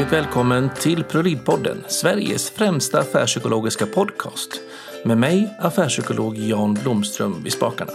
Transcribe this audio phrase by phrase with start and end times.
[0.00, 4.60] hjärtligt välkommen till ProLid-podden, Sveriges främsta affärspsykologiska podcast.
[5.04, 7.92] Med mig, affärspsykolog Jan Blomström vid spakarna.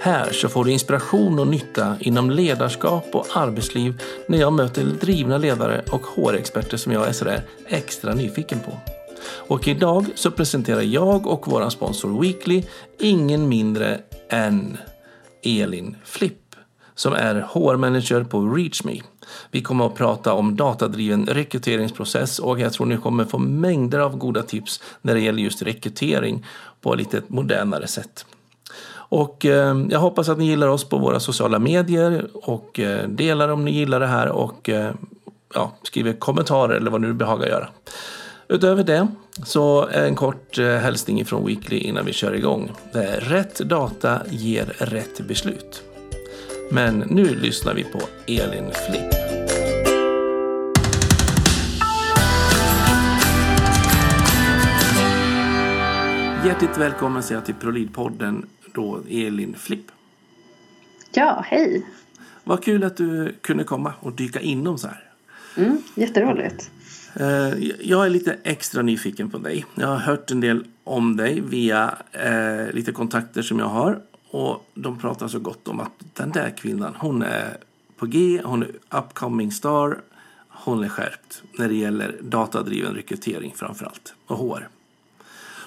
[0.00, 5.38] Här så får du inspiration och nytta inom ledarskap och arbetsliv när jag möter drivna
[5.38, 8.78] ledare och HR-experter som jag är sådär extra nyfiken på.
[9.48, 12.62] Och idag så presenterar jag och vår sponsor Weekly
[12.98, 14.78] ingen mindre än
[15.42, 16.44] Elin Flipp
[16.94, 19.00] som är HR-manager på ReachMe.
[19.50, 24.16] Vi kommer att prata om datadriven rekryteringsprocess och jag tror ni kommer få mängder av
[24.16, 26.46] goda tips när det gäller just rekrytering
[26.80, 28.26] på lite modernare sätt.
[29.14, 33.48] Och eh, jag hoppas att ni gillar oss på våra sociala medier och eh, delar
[33.48, 34.92] om ni gillar det här och eh,
[35.54, 37.68] ja, skriver kommentarer eller vad ni behagar göra.
[38.48, 39.08] Utöver det
[39.44, 42.72] så en kort hälsning från Weekly innan vi kör igång.
[42.92, 45.82] Det är rätt data ger rätt beslut.
[46.70, 49.23] Men nu lyssnar vi på Elin Flipp.
[56.44, 59.86] Hjärtligt välkommen säger jag till ProLid-podden, då Elin Flipp.
[61.12, 61.86] Ja, hej.
[62.44, 65.04] Vad kul att du kunde komma och dyka inom så här.
[65.56, 66.70] Mm, jätteroligt.
[67.14, 69.66] Eh, jag är lite extra nyfiken på dig.
[69.74, 74.02] Jag har hört en del om dig via eh, lite kontakter som jag har.
[74.30, 77.56] Och de pratar så gott om att den där kvinnan, hon är
[77.96, 80.00] på G, hon är upcoming star,
[80.48, 84.68] hon är skärpt när det gäller datadriven rekrytering framför allt och HR.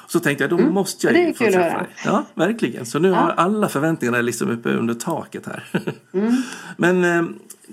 [0.08, 0.74] Så tänkte jag, då mm.
[0.74, 1.88] måste jag ju få träffa dig.
[2.06, 2.86] Ja, verkligen.
[2.86, 3.16] Så nu ja.
[3.16, 5.64] har alla förväntningarna liksom uppe under taket här.
[6.14, 6.34] Mm.
[6.78, 7.24] Men eh,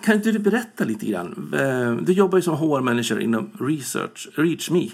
[0.03, 1.55] kan inte du berätta lite grann?
[1.59, 4.89] Eh, du jobbar ju som HR-manager inom Research, ReachMe.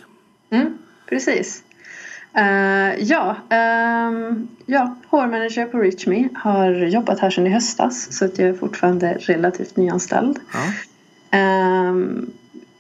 [0.51, 1.63] Mm, precis.
[2.39, 8.39] Uh, ja, um, ja, HR-manager på ReachMe har jobbat här sedan i höstas så att
[8.39, 10.39] jag är fortfarande relativt nyanställd.
[10.53, 11.89] Ja.
[11.89, 12.31] Um,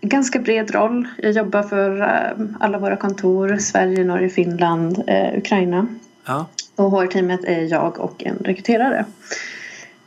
[0.00, 1.08] ganska bred roll.
[1.18, 5.86] Jag jobbar för uh, alla våra kontor, Sverige, Norge, Finland, uh, Ukraina.
[6.26, 6.46] Ja.
[6.76, 9.04] Och HR-teamet är jag och en rekryterare.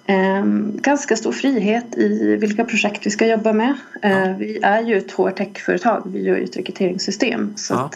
[0.07, 3.73] Um, ganska stor frihet i vilka projekt vi ska jobba med.
[4.01, 4.29] Ja.
[4.29, 7.53] Uh, vi är ju ett HR-tech-företag, vi gör ju ett rekryteringssystem.
[7.55, 7.79] Så ja.
[7.85, 7.95] att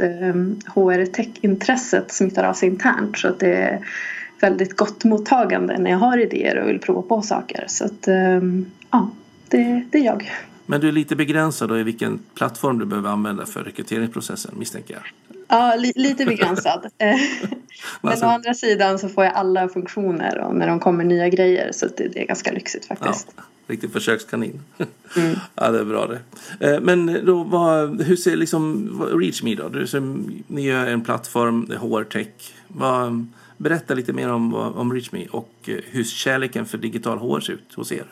[0.76, 3.18] HR-tech-intresset smittar av sig internt.
[3.18, 3.80] Så att det är
[4.40, 7.64] väldigt gott mottagande när jag har idéer och vill prova på saker.
[7.68, 9.10] Så att um, ja,
[9.48, 10.32] det, det är jag.
[10.70, 14.94] Men du är lite begränsad då i vilken plattform du behöver använda för rekryteringsprocessen misstänker
[14.94, 15.04] jag?
[15.48, 16.86] Ja, li lite begränsad.
[17.00, 17.16] Eh,
[18.02, 18.26] men alltså.
[18.26, 21.88] å andra sidan så får jag alla funktioner och när de kommer nya grejer så
[21.98, 23.28] det, det är ganska lyxigt faktiskt.
[23.36, 24.60] Ja, riktig försökskanin.
[25.18, 25.36] Mm.
[25.56, 26.20] ja, det är bra det.
[26.68, 28.90] Eh, men då, vad, hur ser liksom
[29.22, 29.70] ReachMe då?
[29.70, 32.28] Du, som, ni gör en plattform, HR-tech.
[33.58, 37.74] Berätta lite mer om, om ReachMe och eh, hur kärleken för digital HR ser ut
[37.74, 38.06] hos er.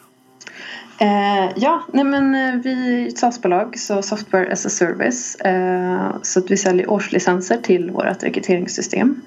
[0.98, 5.36] Eh, ja, nej men eh, vi är ett SaaS-bolag, så Software as a Service.
[5.36, 9.22] Eh, så att vi säljer årslicenser till vårt rekryteringssystem.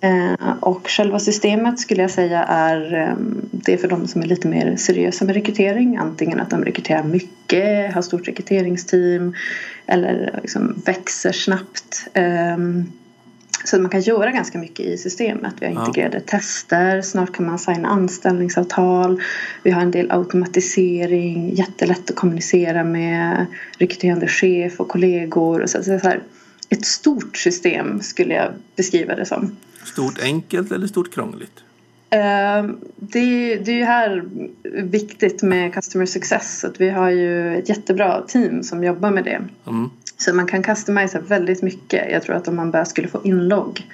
[0.00, 0.36] Mm.
[0.40, 3.14] Eh, och själva systemet skulle jag säga är eh,
[3.50, 5.96] det för de som är lite mer seriösa med rekrytering.
[5.96, 9.34] Antingen att de rekryterar mycket, har stort rekryteringsteam
[9.86, 12.08] eller liksom växer snabbt.
[13.64, 15.54] Så man kan göra ganska mycket i systemet.
[15.60, 16.38] Vi har integrerade ja.
[16.38, 19.22] tester, snart kan man signa anställningsavtal.
[19.62, 23.46] Vi har en del automatisering, jättelätt att kommunicera med
[23.78, 25.60] rekryterande chef och kollegor.
[25.60, 26.22] Och så, så här,
[26.68, 29.56] ett stort system skulle jag beskriva det som.
[29.84, 31.64] Stort enkelt eller stort krångligt?
[32.14, 34.24] Uh, det, det är ju här
[34.82, 36.64] viktigt med customer success.
[36.64, 39.42] Att vi har ju ett jättebra team som jobbar med det.
[39.66, 39.90] Mm.
[40.22, 42.10] Så man kan customisa väldigt mycket.
[42.10, 43.86] Jag tror att om man bara skulle få inlogg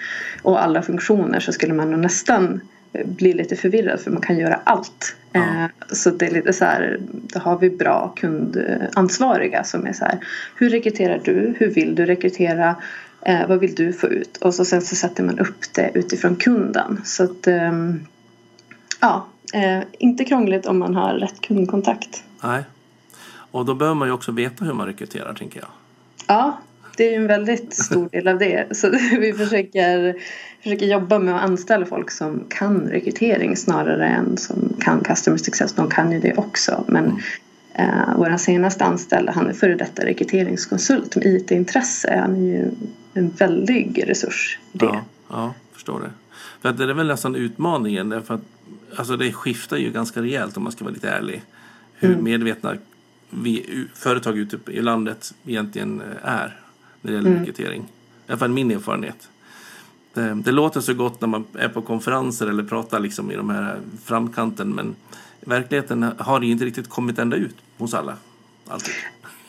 [0.43, 2.61] och alla funktioner så skulle man nog nästan
[3.05, 5.17] bli lite förvirrad för man kan göra allt.
[5.33, 5.41] Ja.
[5.41, 10.05] Eh, så det är lite så här, då har vi bra kundansvariga som är så
[10.05, 10.19] här,
[10.55, 11.55] hur rekryterar du?
[11.59, 12.77] Hur vill du rekrytera?
[13.23, 14.37] Eh, vad vill du få ut?
[14.37, 17.01] Och så sen så sätter man upp det utifrån kunden.
[17.05, 18.07] Så att, ehm,
[19.01, 22.25] ja, eh, inte krångligt om man har rätt kundkontakt.
[22.43, 22.65] Nej,
[23.51, 25.69] och då behöver man ju också veta hur man rekryterar tänker jag.
[26.29, 26.59] Ja,
[26.97, 28.77] det är en väldigt stor del av det.
[28.77, 28.91] Så
[29.21, 30.15] vi försöker,
[30.63, 35.73] försöker jobba med att anställa folk som kan rekrytering snarare än som kan customer success.
[35.73, 36.85] De kan ju det också.
[36.89, 37.19] Men mm.
[37.75, 42.19] eh, vår senaste anställda, han är före detta rekryteringskonsult med IT-intresse.
[42.21, 42.71] Han är ju
[43.15, 44.85] en väldig resurs i det.
[44.87, 46.11] Ja, ja förstår det.
[46.61, 48.09] För att det är väl nästan utmaningen.
[48.09, 48.43] Därför att,
[48.97, 51.43] alltså det skiftar ju ganska rejält om man ska vara lite ärlig.
[51.95, 52.25] Hur mm.
[52.25, 52.75] medvetna
[53.31, 56.61] vi, företag ute i landet egentligen eh, är
[57.01, 57.41] när det gäller mm.
[57.41, 57.83] rekrytering.
[57.83, 59.29] I alla fall min erfarenhet.
[60.15, 63.51] Det, det, låter så gott när man är på konferenser eller pratar liksom i de
[63.51, 64.97] här framkanten men
[65.41, 68.17] verkligheten har det inte riktigt kommit ända ut hos alla.
[68.69, 68.95] Alltid.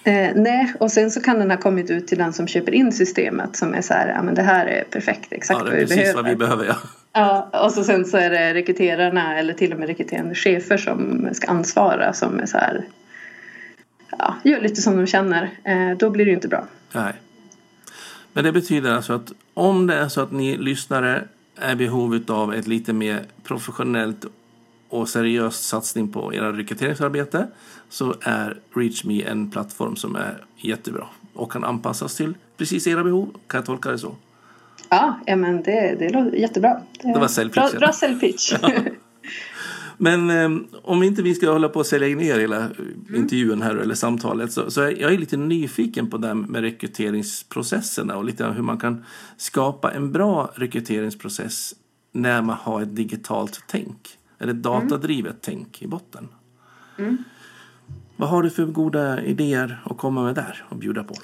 [0.04, 2.92] Eh, nej, och sen så kan den ha kommit ut till den som köper in
[2.92, 5.74] systemet som är så här, ja men det här är perfekt, exakt ja, det är
[5.74, 6.22] vad vi precis behöver.
[6.22, 6.76] vad vi behöver ja.
[7.14, 11.30] Ja, och så sen så är det rekryterarna eller till och med rekryterande chefer som
[11.34, 12.86] ska ansvara som är så här,
[14.18, 15.44] ja, gör lite som de känner.
[15.64, 16.68] Eh, då blir det ju inte bra.
[16.92, 17.14] Nej.
[18.34, 21.24] Men det betyder alltså att om det är så att ni lyssnare
[21.56, 24.26] är i behov av ett lite mer professionellt
[24.90, 27.48] och seriöst satsning på era rekryteringsarbete
[27.90, 33.30] så är ReachMe en plattform som är jättebra och kan anpassas till precis era behov.
[33.48, 34.16] Kan jag tolka det så?
[34.90, 36.82] Ja, men det, det låter jättebra.
[37.02, 37.72] Det, det var säljpitch.
[37.72, 38.54] Bra, bra säljpitch.
[40.02, 42.76] Men eh, om inte vi ska hålla på att sälja ner hela mm.
[43.16, 48.18] intervjun här eller samtalet så, så är jag är lite nyfiken på det med rekryteringsprocesserna
[48.18, 49.06] och lite hur man kan
[49.38, 51.74] skapa en bra rekryteringsprocess
[52.12, 54.90] när man har ett digitalt tänk eller ett mm.
[54.90, 55.60] datadrivet mm.
[55.60, 56.28] tänk i botten.
[56.98, 57.18] Mm.
[58.16, 61.16] Vad har du för goda idéer att komma med där och bjuda på?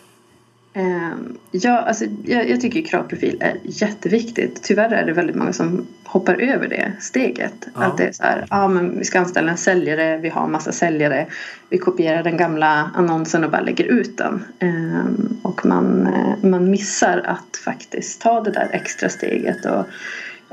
[0.77, 4.63] Ehm, ja, alltså, jag, jag tycker kravprofil är jätteviktigt.
[4.63, 7.67] Tyvärr är det väldigt många som hoppar över det steget.
[7.75, 7.85] Ja.
[7.85, 10.71] Att det är så här, ja men vi ska anställa en säljare, vi har massa
[10.71, 11.27] säljare.
[11.69, 14.43] Vi kopierar den gamla annonsen och bara lägger ut den.
[14.59, 19.85] Ehm, och man, eh, man missar att faktiskt ta det där extra steget och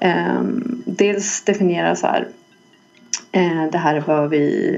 [0.01, 2.29] ehm, dels definiera så här
[3.73, 4.71] det här är vad vi,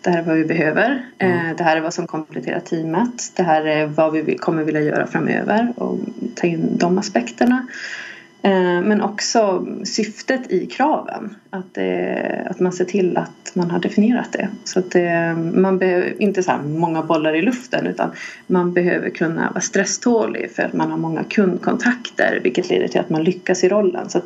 [0.00, 1.06] det här är vad vi behöver.
[1.18, 1.56] Eh, mm.
[1.56, 3.32] Det här är vad som kompletterar teamet.
[3.36, 5.98] Det här är vad vi kommer vilja göra framöver och
[6.34, 7.66] ta in de aspekterna.
[8.42, 11.36] Eh, men också syftet i kraven.
[11.50, 14.48] Att, det, att man ser till att man har definierat det.
[14.64, 18.10] Så att det, man behöver inte så här många bollar i luften utan
[18.46, 23.10] man behöver kunna vara stresstålig för att man har många kundkontakter vilket leder till att
[23.10, 24.10] man lyckas i rollen.
[24.10, 24.20] Så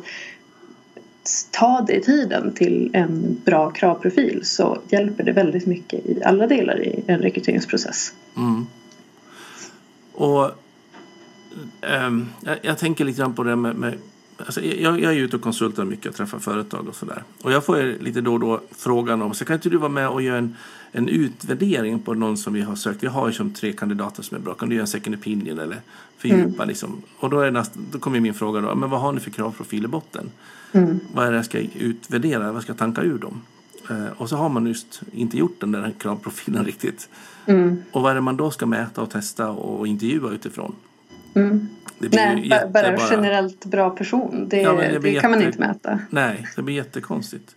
[1.51, 6.81] ta dig tiden till en bra kravprofil så hjälper det väldigt mycket i alla delar
[6.83, 8.13] i en rekryteringsprocess.
[8.37, 8.65] Mm.
[10.13, 10.51] Och
[11.81, 13.93] ähm, jag, jag, tänker lite grann på det med, med
[14.39, 17.23] Alltså jag, jag är ute och konsultar mycket och träffar företag och sådär.
[17.41, 20.09] Och jag får lite då och då frågan om, så kan inte du vara med
[20.09, 20.55] och göra en,
[20.91, 23.03] en utvärdering på någon som vi har sökt?
[23.03, 24.53] Vi har ju som tre kandidater som är bra.
[24.53, 25.81] Kan du göra en second opinion eller
[26.17, 26.67] fördjupa mm.
[26.67, 27.01] liksom?
[27.19, 29.85] Och då, är näst, då kommer min fråga då, men vad har ni för kravprofil
[29.85, 30.29] i botten?
[30.71, 30.99] Mm.
[31.13, 32.51] Vad är det jag ska utvärdera?
[32.51, 33.41] Vad ska jag tanka ur dem?
[33.89, 37.09] Eh, och så har man just inte gjort den där kravprofilen riktigt.
[37.45, 37.83] Mm.
[37.91, 40.75] Och vad är det man då ska mäta och testa och intervjua utifrån?
[41.33, 41.67] Mm.
[41.99, 44.47] Nej, jätte, bara en generellt bra person.
[44.49, 45.99] Det, ja, det, det kan man inte mäta.
[46.09, 47.55] Nej, det blir jättekonstigt.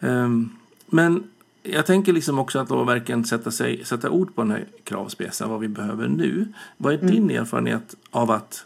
[0.00, 0.56] Um,
[0.86, 1.24] men
[1.72, 5.50] jag tänker liksom också att då verkligen sätta, sig, sätta ord på den här kravspecen,
[5.50, 6.46] vad vi behöver nu.
[6.76, 7.42] Vad är din mm.
[7.42, 8.64] erfarenhet av att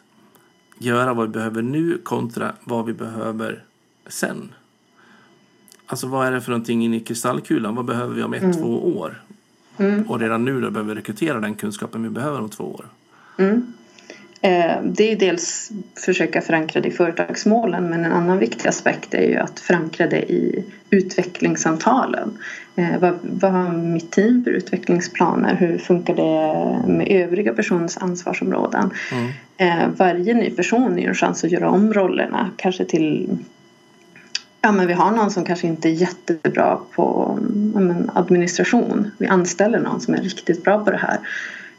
[0.79, 3.65] göra vad vi behöver nu kontra vad vi behöver
[4.07, 4.55] sen?
[5.87, 7.75] Alltså vad är det för någonting in i kristallkulan?
[7.75, 8.57] Vad behöver vi om ett, mm.
[8.57, 9.23] två år?
[9.77, 10.03] Mm.
[10.03, 12.87] Och redan nu då behöver vi rekrytera den kunskapen vi behöver om två år.
[13.37, 13.73] Mm.
[14.43, 15.71] Eh, det är dels
[16.05, 20.33] försöka förankra det i företagsmålen men en annan viktig aspekt är ju att förankra det
[20.33, 22.39] i utvecklingssamtalen.
[22.77, 25.55] Eh, vad, vad har mitt team för utvecklingsplaner?
[25.55, 28.91] Hur funkar det med övriga personers ansvarsområden?
[29.13, 29.33] Mm.
[29.57, 33.39] Eh, varje ny person är ju en chans att göra om rollerna, kanske till
[34.63, 37.39] Ja men vi har någon som kanske inte är jättebra på
[37.75, 39.11] men, administration.
[39.19, 41.19] Vi anställer någon som är riktigt bra på det här.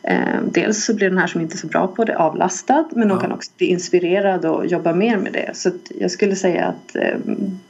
[0.04, 3.08] Eh, dels så blir den här som inte är så bra på det avlastad men
[3.08, 3.22] de ja.
[3.22, 5.50] kan också bli inspirerad och jobba mer med det.
[5.54, 7.18] Så jag skulle säga att eh,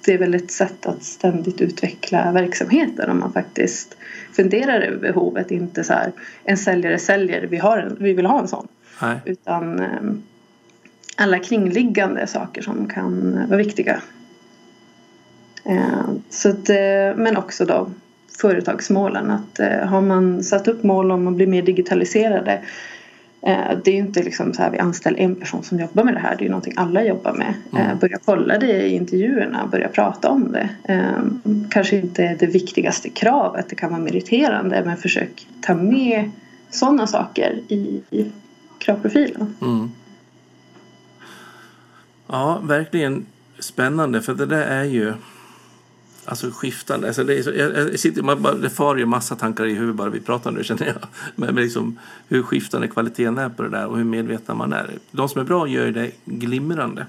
[0.06, 3.98] det är väl ett sätt att ständigt utveckla verksamheten om man faktiskt
[4.34, 5.52] funderar över behovet.
[5.52, 6.12] Inte så här
[6.44, 8.68] en säljare säljer, vi, har en, vi vill ha en sån.
[9.02, 9.18] Nej.
[9.26, 10.02] Utan eh,
[11.18, 14.02] alla kringliggande saker som kan vara viktiga.
[16.30, 16.70] Så att,
[17.16, 17.90] men också då
[18.42, 19.32] företagsmålen.
[19.32, 22.62] Att eh, har man satt upp mål om att bli mer digitaliserade
[23.42, 26.14] eh, det är ju inte liksom så här vi anställer en person som jobbar med
[26.14, 26.36] det här.
[26.36, 27.54] Det är ju någonting alla jobbar med.
[27.74, 27.98] Eh, mm.
[28.00, 30.70] Börja kolla det i intervjuerna, börja prata om det.
[31.70, 36.32] Kanske inte det viktigaste kravet, det kan vara meriterande men försök ta med
[36.70, 38.32] sådana saker i, i
[38.80, 39.56] kravprofilen.
[39.62, 39.92] Mm.
[42.28, 43.26] Ja, verkligen
[43.60, 45.14] spännande för det där är ju
[46.26, 47.08] Alltså skiftande.
[47.08, 49.96] Alltså det, är så, jag, jag sitter, man det far ju massa tankar i huvudet
[49.96, 50.96] bara vi pratar nu känner jag.
[51.36, 54.90] Men, men liksom, hur skiftande kvaliteten är på det där och hur medvetna man är.
[55.12, 57.06] De som är bra gör det glimrande.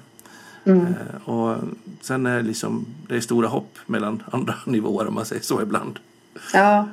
[0.65, 0.87] Mm.
[0.87, 1.57] Eh, och
[2.01, 5.63] sen är det liksom, det är stora hopp mellan andra nivåer om man säger så
[5.63, 5.99] ibland.
[6.53, 6.89] Ja,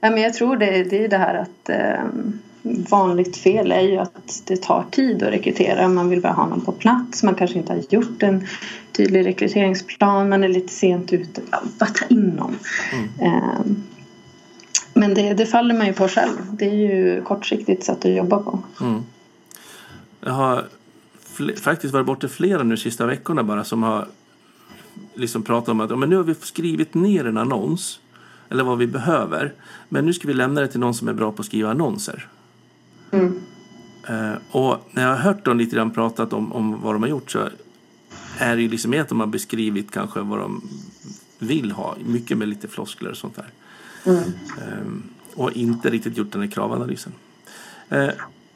[0.00, 2.04] ja men jag tror det, det är det här att eh,
[2.62, 5.88] vanligt fel är ju att det tar tid att rekrytera.
[5.88, 7.22] Man vill bara ha någon på plats.
[7.22, 8.46] Man kanske inte har gjort en
[8.92, 10.28] tydlig rekryteringsplan.
[10.28, 11.40] Man är lite sent ute.
[11.78, 12.58] Bara ta in någon.
[12.92, 13.08] Mm.
[13.20, 13.60] Eh,
[14.94, 16.36] Men det, det faller man ju på själv.
[16.52, 18.62] Det är ju kortsiktigt sätt att jobba på.
[18.80, 19.02] Mm.
[20.20, 20.64] Jag har
[21.62, 24.08] faktiskt varit borta flera nu sista veckorna bara som har
[25.14, 28.00] liksom pratat om att men nu har vi skrivit ner en annons
[28.50, 29.52] eller vad vi behöver.
[29.88, 32.28] Men nu ska vi lämna det till någon som är bra på att skriva annonser.
[33.10, 33.40] Mm.
[34.10, 37.10] Uh, och när jag har hört dem lite grann pratat om, om vad de har
[37.10, 37.48] gjort så
[38.38, 40.68] är det ju liksom mer att de har beskrivit kanske vad de
[41.38, 41.96] vill ha.
[42.06, 43.50] Mycket med lite floskler och sånt där.
[44.04, 44.22] Mm.
[44.80, 45.02] Um,
[45.34, 47.12] och inte riktigt gjort den här kravanalysen.
[47.92, 48.10] Uh,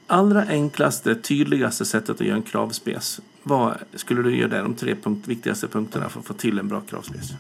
[0.07, 3.21] allra enklaste, tydligaste sättet att göra en kravspec.
[3.43, 4.63] Vad skulle du göra där?
[4.63, 7.33] De tre punkt, viktigaste punkterna för att få till en bra kravspec?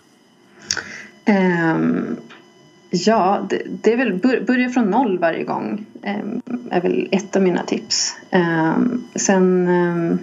[1.26, 2.16] Um,
[2.92, 5.86] ja, det, det, är väl börja från noll varje gång.
[6.02, 8.16] Um, är väl ett av mina tips.
[8.30, 10.18] Um, sen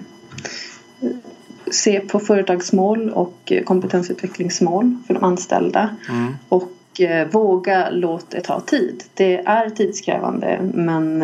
[1.72, 5.90] se på företagsmål och kompetensutvecklingsmål för de anställda.
[6.10, 6.34] Mm.
[6.50, 6.72] Och
[7.02, 9.04] uh, våga låta det ta tid.
[9.14, 11.24] Det är tidskrävande men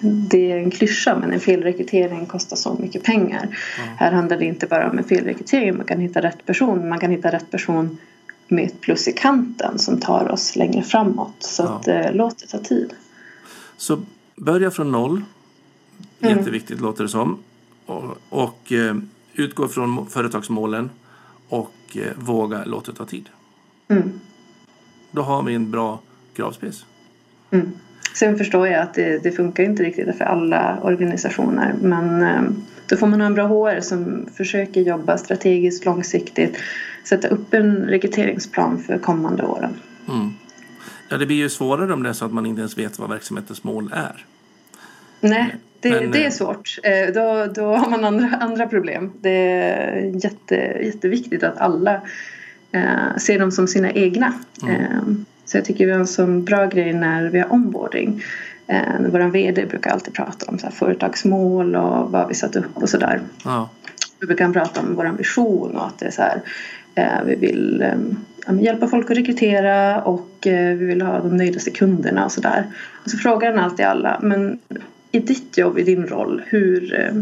[0.00, 3.42] det är en klyscha men en felrekrytering kostar så mycket pengar.
[3.42, 3.96] Mm.
[3.96, 6.88] Här handlar det inte bara om en felrekrytering, man kan hitta rätt person.
[6.88, 7.98] Man kan hitta rätt person
[8.48, 11.34] med ett plus i kanten som tar oss längre framåt.
[11.38, 11.68] Så ja.
[11.68, 12.92] att, eh, låt det ta tid.
[13.76, 13.98] Så
[14.36, 15.22] börja från noll.
[16.20, 16.38] Mm.
[16.38, 16.84] Jätteviktigt mm.
[16.84, 17.38] låter det som.
[17.86, 18.96] Och, och eh,
[19.34, 20.90] utgå från företagsmålen
[21.48, 23.28] och eh, våga låta det ta tid.
[23.88, 24.20] Mm.
[25.10, 26.00] Då har vi en bra
[26.36, 26.84] kravspec.
[27.50, 27.72] Mm.
[28.14, 32.42] Sen förstår jag att det, det, funkar inte riktigt för alla organisationer men eh,
[32.88, 36.56] då får man ha en bra HR som försöker jobba strategiskt, långsiktigt
[37.04, 39.76] sätta upp en rekryteringsplan för kommande åren.
[40.08, 40.32] Mm.
[41.08, 43.08] Ja, det blir ju svårare om det är så att man inte ens vet vad
[43.10, 44.24] verksamhetens mål är.
[45.20, 46.78] Nej, det, Men, det är eh, svårt.
[46.82, 49.12] Eh, då, då har man andra, andra problem.
[49.20, 52.00] Det är jätte, jätteviktigt att alla
[52.72, 54.32] eh, ser dem som sina egna.
[54.62, 55.24] Mm.
[55.44, 58.22] Så jag tycker vi har en sån bra grej när vi har onboarding.
[58.66, 62.88] Eh, Vår VD brukar alltid prata om så företagsmål och vad vi satt upp och
[62.88, 63.20] sådär.
[63.44, 63.70] Ja.
[64.20, 66.40] Vi brukar prata om vår vision och att det är så här,
[67.24, 72.24] vi vill eh, hjälpa folk att rekrytera och eh, vi vill ha de nöjdaste kunderna
[72.24, 72.64] och sådär.
[73.04, 74.58] Och så frågar han alltid alla, men
[75.12, 77.14] i ditt jobb, i din roll, hur, eh,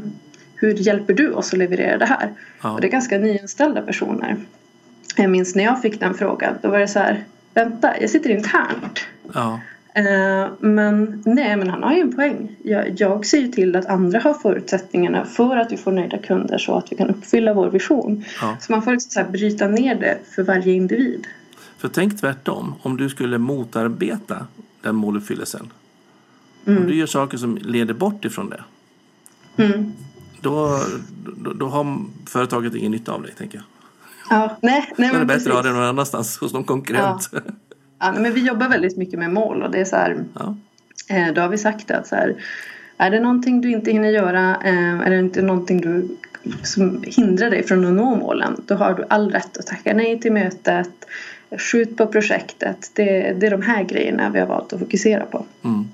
[0.54, 2.30] hur hjälper du oss att leverera det här?
[2.62, 2.72] Ja.
[2.72, 4.36] Och det är ganska nyanställda personer.
[5.16, 7.24] Jag minns när jag fick den frågan, då var det så här,
[7.54, 9.00] vänta, jag sitter internt.
[9.34, 9.60] Ja.
[9.94, 12.56] Eh, men nej, men han har ju en poäng.
[12.62, 16.58] Jag, jag ser ju till att andra har förutsättningarna för att vi får nöjda kunder
[16.58, 18.24] så att vi kan uppfylla vår vision.
[18.40, 18.56] Ja.
[18.60, 21.26] Så man får liksom så här bryta ner det för varje individ.
[21.78, 24.46] För tänk tvärtom, om du skulle motarbeta
[24.82, 25.70] den måluppfyllelsen.
[26.66, 26.82] Mm.
[26.82, 28.64] Om du gör saker som leder bort ifrån det.
[29.56, 29.92] Mm.
[30.40, 30.78] Då,
[31.36, 33.64] då, då har företaget ingen nytta av dig, tänker jag.
[34.30, 37.30] Ja, nej, nej, Då är det bättre att ha det någon annanstans hos någon konkurrent.
[37.32, 37.40] Ja.
[38.02, 40.56] Ja, men vi jobbar väldigt mycket med mål och det är så här, ja.
[41.08, 42.34] eh, då har vi sagt att så här,
[42.96, 46.08] är det någonting du inte hinner göra, eh, är det inte någonting du
[46.62, 50.20] som hindrar dig från att nå målen, då har du all rätt att tacka nej
[50.20, 50.90] till mötet,
[51.58, 52.90] skjut på projektet.
[52.94, 55.44] Det, det är de här grejerna vi har valt att fokusera på.
[55.64, 55.84] Mm.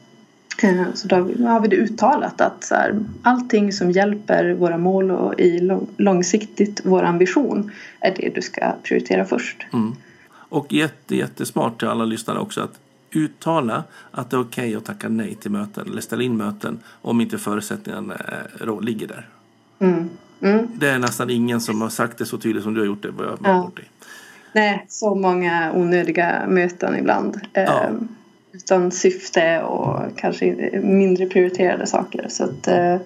[0.63, 5.11] Eh, så då har vi det uttalat att så här, allting som hjälper våra mål
[5.11, 9.67] och i långsiktigt vår ambition är det du ska prioritera först.
[9.73, 9.97] Mm.
[10.49, 14.85] Och jätte, jättesmart till alla lyssnare också att uttala att det är okej okay att
[14.85, 19.29] tacka nej till möten eller ställa in möten om inte förutsättningarna är, ligger där.
[19.79, 20.09] Mm.
[20.41, 20.67] Mm.
[20.75, 23.11] Det är nästan ingen som har sagt det så tydligt som du har gjort det.
[23.11, 23.63] Vad jag ja.
[23.63, 23.83] bort i.
[24.53, 27.41] Nej, så många onödiga möten ibland.
[27.53, 27.61] Ja.
[27.61, 27.91] Eh,
[28.53, 32.27] utan syfte och kanske mindre prioriterade saker.
[32.29, 32.97] Så att, eh,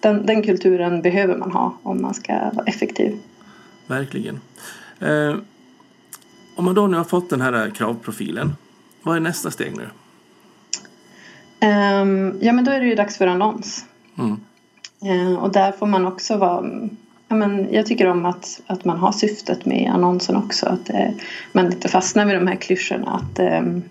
[0.00, 3.18] den, den kulturen behöver man ha om man ska vara effektiv.
[3.86, 4.40] Verkligen.
[5.00, 5.36] Eh,
[6.56, 8.56] om man då nu har fått den här kravprofilen,
[9.02, 9.88] vad är nästa steg nu?
[11.68, 13.84] Um, ja men då är det ju dags för annons.
[14.18, 14.40] Mm.
[15.04, 16.70] Uh, och där får man också vara
[17.28, 20.66] ja, men jag tycker om att, att man har syftet med annonsen också.
[20.66, 21.10] Att uh,
[21.52, 23.10] man inte fastnar vid de här klyschorna.
[23.10, 23.82] Att, um,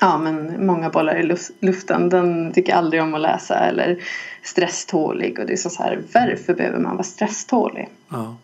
[0.00, 3.58] ja, men många bollar i luften, den tycker jag aldrig om att läsa.
[3.58, 3.98] Eller
[4.42, 5.38] stresstålig.
[5.38, 7.88] Och det är så här, varför behöver man vara stresstålig?
[8.08, 8.36] Ja.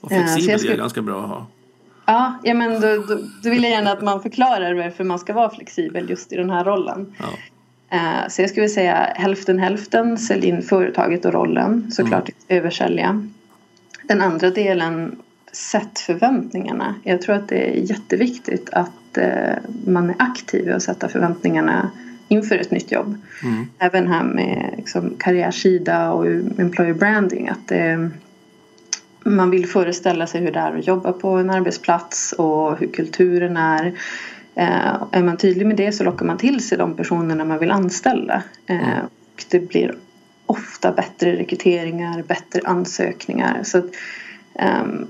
[0.00, 0.74] Och flexibel uh, skulle...
[0.74, 1.46] är ganska bra att ha.
[2.10, 5.32] Ja, ja men då, då, då, vill jag gärna att man förklarar varför man ska
[5.32, 7.14] vara flexibel just i den här rollen.
[7.18, 7.26] Ja.
[7.96, 11.90] Uh, så jag skulle säga hälften hälften, sälj in företaget och rollen.
[11.90, 12.62] Såklart mm.
[12.62, 13.26] översälja.
[14.02, 15.16] Den andra delen,
[15.52, 16.94] sätt förväntningarna.
[17.04, 19.24] Jag tror att det är jätteviktigt att uh,
[19.86, 21.90] man är aktiv i att sätta förväntningarna
[22.28, 23.18] inför ett nytt jobb.
[23.42, 23.66] Mm.
[23.78, 26.26] Även här med liksom, karriärsida och
[26.58, 27.48] employer branding.
[27.48, 28.08] Att uh,
[29.24, 33.56] man vill föreställa sig hur det är att jobba på en arbetsplats och hur kulturen
[33.56, 33.86] är.
[34.54, 37.70] Eh, är man tydlig med det så lockar man till sig de personerna man vill
[37.70, 38.42] anställa.
[38.66, 39.04] Eh, mm.
[39.04, 39.94] och det blir
[40.46, 43.62] ofta bättre rekryteringar, bättre ansökningar.
[43.62, 43.84] Så att,
[44.82, 45.06] um,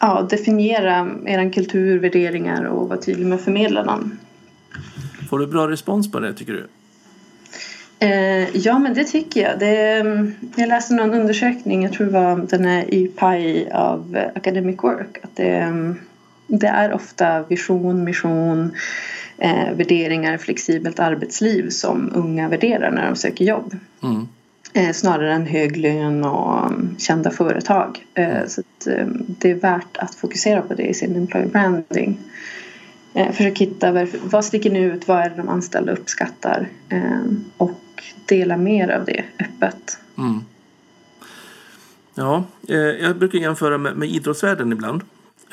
[0.00, 4.10] ja, definiera er kultur, värderingar och vara tydlig med förmedlarna.
[5.30, 6.68] Får du bra respons på det tycker du?
[8.02, 9.58] Eh, ja men det tycker jag.
[9.58, 10.04] Det,
[10.56, 15.18] jag läste någon undersökning, jag tror det var den här EPI av Academic Work.
[15.22, 15.72] Att det,
[16.46, 18.72] det är ofta vision, mission,
[19.38, 23.76] eh, värderingar, flexibelt arbetsliv som unga värderar när de söker jobb.
[24.02, 24.28] Mm.
[24.74, 28.06] Eh, snarare än hög lön och um, kända företag.
[28.14, 28.48] Eh, mm.
[28.48, 32.18] så att, eh, det är värt att fokusera på det i sin employer branding.
[33.32, 36.68] Försök hitta vad sticker ut, vad är det de anställda uppskattar
[37.56, 37.81] och
[38.26, 39.98] dela mer av det öppet.
[40.18, 40.40] Mm.
[42.14, 42.44] Ja,
[43.00, 45.02] jag brukar jämföra med, med idrottsvärlden ibland.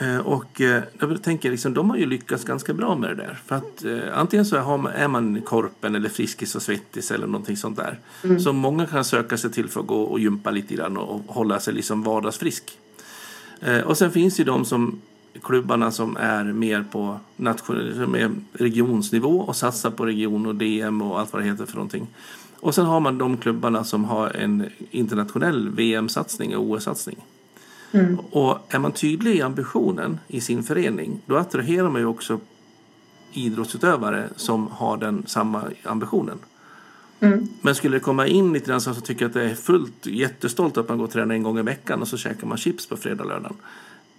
[0.01, 3.39] Eh, och eh, jag tänker liksom, de har ju lyckats ganska bra med det där.
[3.46, 4.56] För att eh, antingen så
[4.96, 8.00] är man korpen eller Friskis och Svettis eller någonting sånt där.
[8.24, 8.39] Mm.
[8.39, 11.60] Som många kan söka sig till för att gå och gympa lite grann och hålla
[11.60, 12.77] sig liksom vardagsfrisk.
[13.86, 15.01] och sen finns ju de som
[15.44, 21.20] klubbarna som är mer på nationell, mer regionsnivå och satsar på region och DM och
[21.20, 22.08] allt vad det heter för någonting.
[22.60, 27.18] Och sen har man de klubbarna som har en internationell VM-satsning och OS-satsning.
[27.92, 28.20] Mm.
[28.20, 32.39] Och är man tydlig i ambitionen i sin förening då attraherar man ju också
[33.34, 36.39] idrottsutövare som har den samma ambitionen.
[37.20, 37.48] Mm.
[37.62, 40.89] Men skulle det komma in lite grann som tycker att det är fullt jättestolt att
[40.89, 43.24] man går och tränar en gång i veckan och så käkar man chips på fredag
[43.24, 43.58] lördagen.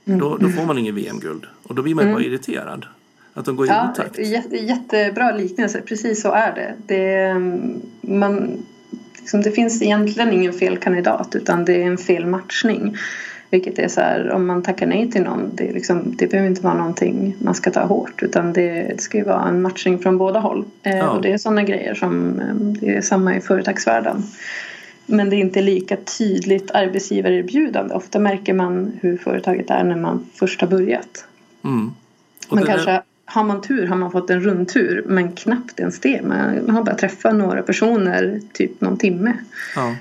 [0.04, 0.18] Mm.
[0.18, 2.14] Då, då, får man ingen VM-guld och då blir man mm.
[2.14, 2.86] bara irriterad.
[3.34, 4.18] Att de går i ja, otakt.
[4.18, 6.74] Jätte, jättebra liknelse, precis så är det.
[6.86, 7.34] det,
[8.00, 8.62] man,
[9.18, 12.96] liksom, det finns egentligen ingen fel kandidat utan det är en fel matchning.
[13.50, 16.62] Vilket är så här, om man tackar nej till någon, det, liksom, det behöver inte
[16.62, 20.18] vara någonting man ska ta hårt utan det, det ska ju vara en matchning från
[20.18, 20.64] båda håll.
[20.82, 21.10] Eh, ja.
[21.10, 24.22] Och det är sådana grejer som eh, det är samma i företagsvärlden.
[25.06, 27.94] Men det är inte lika tydligt arbetsgivarerbjudande.
[27.94, 31.24] Ofta märker man hur företaget är när man först har börjat.
[31.64, 31.90] Mm.
[32.50, 33.02] man kanske, är...
[33.32, 36.22] Har man tur har man fått en rundtur men knappt ens det.
[36.22, 39.36] Man har bara träffat några personer typ någon timme.
[39.76, 39.96] Ja.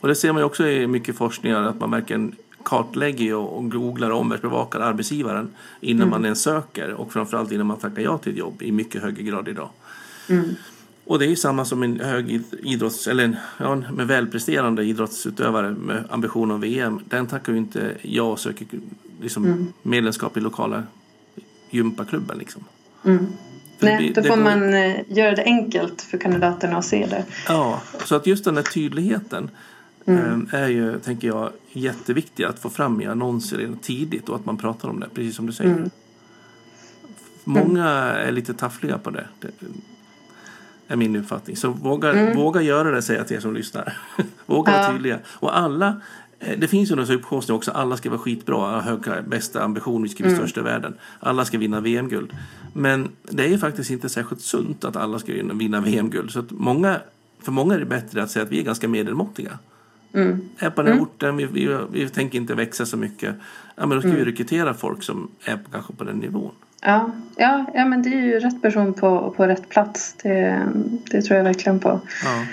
[0.00, 2.34] Och det ser man ju också i mycket forskning att man märker en
[2.64, 6.10] kartlägger och googlar och omvärldsbevakar arbetsgivaren innan mm.
[6.10, 9.22] man ens söker och framförallt innan man tackar ja till ett jobb i mycket högre
[9.22, 9.68] grad idag.
[10.28, 10.44] Mm.
[11.04, 16.04] Och det är ju samma som en hög idrotts, eller ja, med välpresterande idrottsutövare med
[16.10, 17.00] ambition om VM.
[17.04, 18.66] Den tackar ju inte ja och söker
[19.20, 19.72] liksom mm.
[19.82, 20.82] medlemskap i lokala
[21.70, 22.38] gympaklubben.
[22.38, 22.64] Liksom.
[23.04, 23.26] Mm.
[23.80, 27.24] Nej, då får man eh, göra det enkelt för kandidaterna att se det.
[27.48, 29.50] Ja, så att just den här tydligheten
[30.06, 30.24] mm.
[30.24, 34.46] Ehm, är ju, tänker jag, jätteviktig att få fram i annonser redan tidigt och att
[34.46, 35.70] man pratar om det, precis som du säger.
[35.70, 35.90] Mm.
[37.44, 39.26] Många är lite taffliga på det.
[39.40, 39.48] det
[40.88, 41.56] är min uppfattning.
[41.56, 42.36] Så våga, mm.
[42.36, 43.98] våga göra det, säger jag till er som lyssnar.
[44.46, 44.78] våga ja.
[44.78, 45.18] vara tydliga.
[45.26, 46.00] Och alla,
[46.38, 50.22] det finns ju någon uppkostning också, alla ska vara skitbra, höga, bästa ambition, vi ska
[50.22, 50.38] bli mm.
[50.38, 50.94] störst i världen.
[51.20, 52.32] Alla ska vinna VM-guld.
[52.72, 56.30] Men det är faktiskt inte särskilt sunt att alla ska vinna VM-guld.
[56.30, 57.00] Så att många,
[57.42, 59.58] för många är det bättre att säga att vi är ganska medelmåttiga.
[60.14, 60.48] Mm.
[60.58, 61.04] Är på den mm.
[61.04, 63.34] orten, vi, vi, vi, tänker inte växa så mycket.
[63.76, 64.24] Ja, men då ska mm.
[64.24, 66.52] vi rekrytera folk som är på, kanske på den nivån.
[66.82, 70.14] Ja, ja, ja, men det är ju rätt person på, på rätt plats.
[70.22, 70.68] Det,
[71.10, 72.00] det tror jag verkligen på.
[72.24, 72.44] Ja.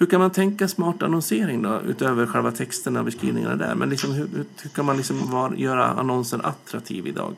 [0.00, 3.74] Hur kan man tänka smart annonsering då, utöver själva texterna och beskrivningarna där?
[3.74, 4.28] Men liksom, hur,
[4.62, 7.34] hur kan man liksom var, göra annonsen attraktiv idag?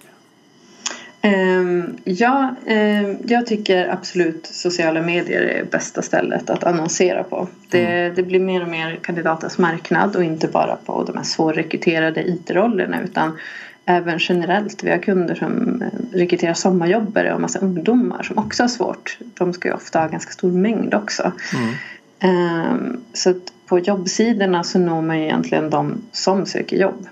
[1.24, 7.48] Um, ja, um, jag tycker absolut sociala medier är bästa stället att annonsera på.
[7.68, 8.14] Det, mm.
[8.14, 13.02] det, blir mer och mer kandidaters marknad och inte bara på de här svårrekryterade IT-rollerna
[13.02, 13.38] utan
[13.84, 14.84] även generellt.
[14.84, 19.18] Vi har kunder som eh, rekryterar sommarjobbare och massa ungdomar som också har svårt.
[19.34, 21.32] De ska ju ofta ha ganska stor mängd också.
[21.54, 21.74] Mm.
[22.24, 27.06] Um, så att på jobbsidorna så når man ju egentligen de som söker jobb.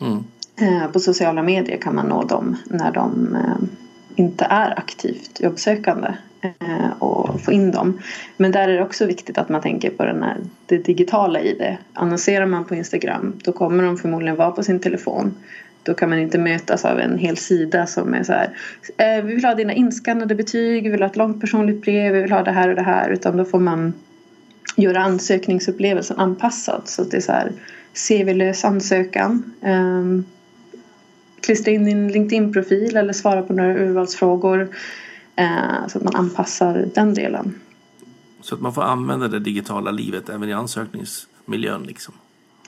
[0.00, 0.24] Mm.
[0.60, 3.68] Eh, på sociala medier kan man nå dem när de eh,
[4.16, 6.08] inte är aktivt jobbsökande
[6.40, 7.98] eh, och få in dem.
[8.36, 11.54] Men där är det också viktigt att man tänker på den här, det digitala i
[11.54, 11.78] det.
[11.92, 15.34] Annonserar man på Instagram då kommer de förmodligen vara på sin telefon.
[15.82, 18.50] Då kan man inte mötas av en hel sida som är så här
[19.22, 22.32] Vi vill ha dina inskannade betyg, vi vill ha ett långt personligt brev, vi vill
[22.32, 23.10] ha det här och det här.
[23.10, 23.92] Utan då får man
[24.82, 26.82] göra ansökningsupplevelsen anpassad.
[26.84, 27.52] Så att det är så här
[27.94, 29.54] CV-lös ansökan.
[29.60, 30.24] Um,
[31.40, 34.68] klistra in din LinkedIn-profil eller svara på några urvalsfrågor.
[35.36, 37.54] Eh, så att man anpassar den delen.
[38.40, 42.14] Så att man får använda det digitala livet även i ansökningsmiljön liksom?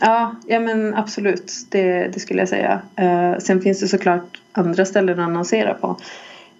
[0.00, 1.52] Ja, ja men absolut.
[1.68, 2.80] Det, det skulle jag säga.
[2.96, 5.96] Eh, sen finns det såklart andra ställen att annonsera på.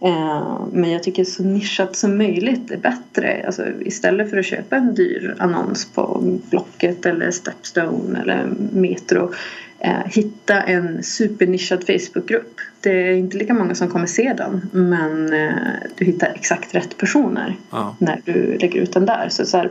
[0.01, 3.43] Eh, men jag tycker så nischat som möjligt är bättre.
[3.47, 9.33] Alltså, istället för att köpa en dyr annons på Blocket eller Stepstone eller Metro.
[9.79, 12.61] Eh, hitta en supernischad Facebookgrupp.
[12.81, 15.55] Det är inte lika många som kommer se den men eh,
[15.97, 17.97] du hittar exakt rätt personer ja.
[17.99, 19.29] när du lägger ut den där.
[19.29, 19.71] Så, så här,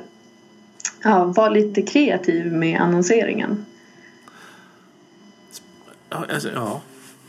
[1.03, 3.65] ja, var lite kreativ med annonseringen.
[6.09, 6.81] Ja, alltså, ja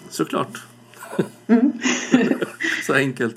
[0.09, 0.63] såklart.
[1.47, 1.73] Mm.
[2.91, 3.37] så enkelt.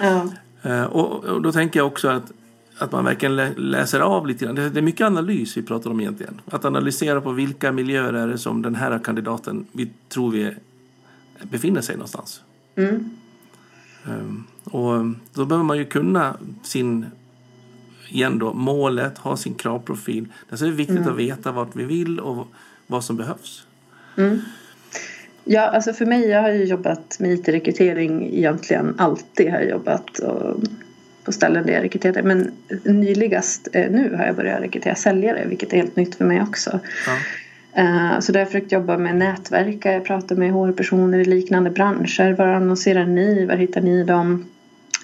[0.00, 0.28] Ja.
[0.62, 2.32] Eh, och, och, då tänker jag också att,
[2.78, 4.54] att man verkligen läser av lite grann.
[4.54, 6.40] Det, det är mycket analys vi pratar om egentligen.
[6.50, 10.54] Att analysera på vilka miljöer är det som den här kandidaten vi tror vi
[11.42, 12.42] befinner sig någonstans.
[12.76, 13.10] Mm.
[14.04, 17.06] Um, och då behöver man ju kunna sin
[18.08, 20.28] igen då, målet, ha sin kravprofil.
[20.48, 21.08] Det är viktigt mm.
[21.08, 22.48] att veta vart vi vill och
[22.86, 23.66] vad som behövs.
[24.16, 24.40] Mm.
[25.50, 30.18] Ja, alltså för mig, jag har ju jobbat med IT-rekrytering egentligen alltid har jag jobbat
[30.18, 30.56] och,
[31.24, 32.22] på ställen där jag rekryterar.
[32.22, 32.52] Men
[32.84, 36.80] nyligast eh, nu har jag börjat rekrytera säljare vilket är helt nytt för mig också.
[37.06, 37.12] Ja.
[37.82, 41.70] Uh, så där har jag försökt jobba med nätverka, jag pratar med HR-personer i liknande
[41.70, 42.32] branscher.
[42.32, 43.46] Var annonserar ni?
[43.46, 44.46] Var hittar ni dem?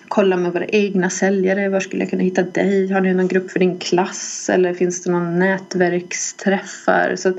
[0.09, 1.69] Kolla med våra egna säljare.
[1.69, 2.93] Var skulle jag kunna hitta dig?
[2.93, 4.51] Har ni någon grupp för din klass?
[4.53, 7.17] Eller finns det någon nätverksträffar?
[7.17, 7.37] Så att,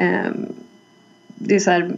[0.00, 0.46] um,
[1.38, 1.96] det är så här,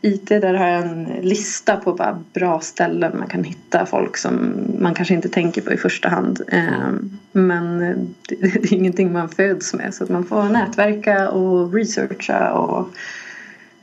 [0.00, 4.54] IT där har jag en lista på bara bra ställen man kan hitta folk som
[4.78, 6.40] man kanske inte tänker på i första hand.
[6.48, 7.18] Mm.
[7.32, 7.78] Men
[8.28, 12.88] det är ingenting man föds med så att man får nätverka och researcha och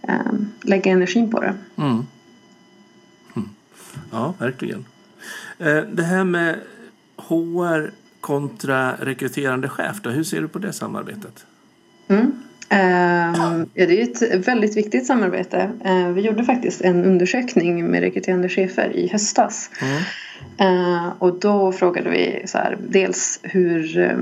[0.01, 1.53] ehm, lägga energin på det.
[1.75, 2.05] Mm.
[3.35, 3.49] Mm.
[4.11, 4.85] Ja, verkligen.
[5.57, 6.59] Eh, det här med
[7.17, 11.45] HR kontra rekryterande chef, då, hur ser du på det samarbetet?
[12.07, 12.31] Mm.
[12.69, 15.71] Ehm, ja, det är ett väldigt viktigt samarbete.
[15.83, 19.69] Ehm, vi gjorde faktiskt en undersökning med rekryterande chefer i höstas.
[19.81, 20.01] Mm.
[20.57, 24.15] Ehm, och då frågade vi så här, dels hur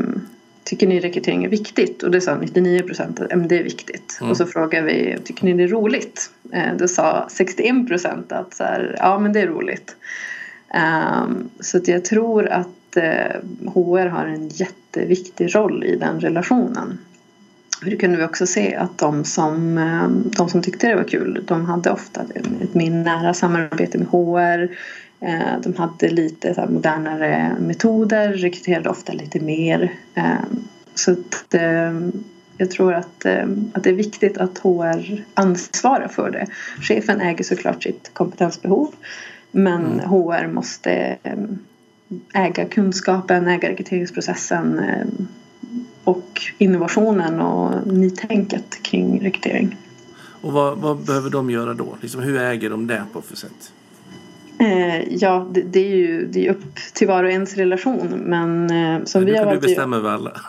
[0.63, 2.03] tycker ni rekrytering är viktigt?
[2.03, 4.17] Och det sa 99 procent att det är viktigt.
[4.21, 4.31] Mm.
[4.31, 6.29] Och så frågade vi, tycker ni det är roligt?
[6.77, 9.95] Då sa 61 procent att så här, ja men det är roligt.
[11.59, 12.67] Så att jag tror att
[13.73, 16.97] HR eh, har en jätteviktig roll i den relationen.
[17.85, 21.43] Det kunde vi också se att de som, eh, de som tyckte det var kul
[21.47, 22.25] de hade ofta
[22.61, 24.75] ett mer nära samarbete med HR.
[25.19, 29.93] Eh, de hade lite så modernare metoder, rekryterade ofta lite mer.
[30.15, 30.23] Eh,
[30.95, 31.55] så att,
[32.57, 33.25] jag tror att,
[33.73, 36.47] att det är viktigt att HR ansvarar för det.
[36.81, 38.93] Chefen äger såklart sitt kompetensbehov
[39.51, 40.09] men mm.
[40.09, 41.17] HR måste
[42.33, 44.81] äga kunskapen, äga rekryteringsprocessen
[46.03, 49.77] och innovationen och nytänket kring rekrytering.
[50.41, 51.97] Och vad, vad behöver de göra då?
[52.01, 53.71] Liksom, hur äger de det på för sätt?
[54.59, 58.23] Eh, ja, det, det, är ju det är upp till var och ens relation.
[58.25, 59.61] Men eh, som men vi har valt...
[59.61, 60.41] Du bestämma över alla.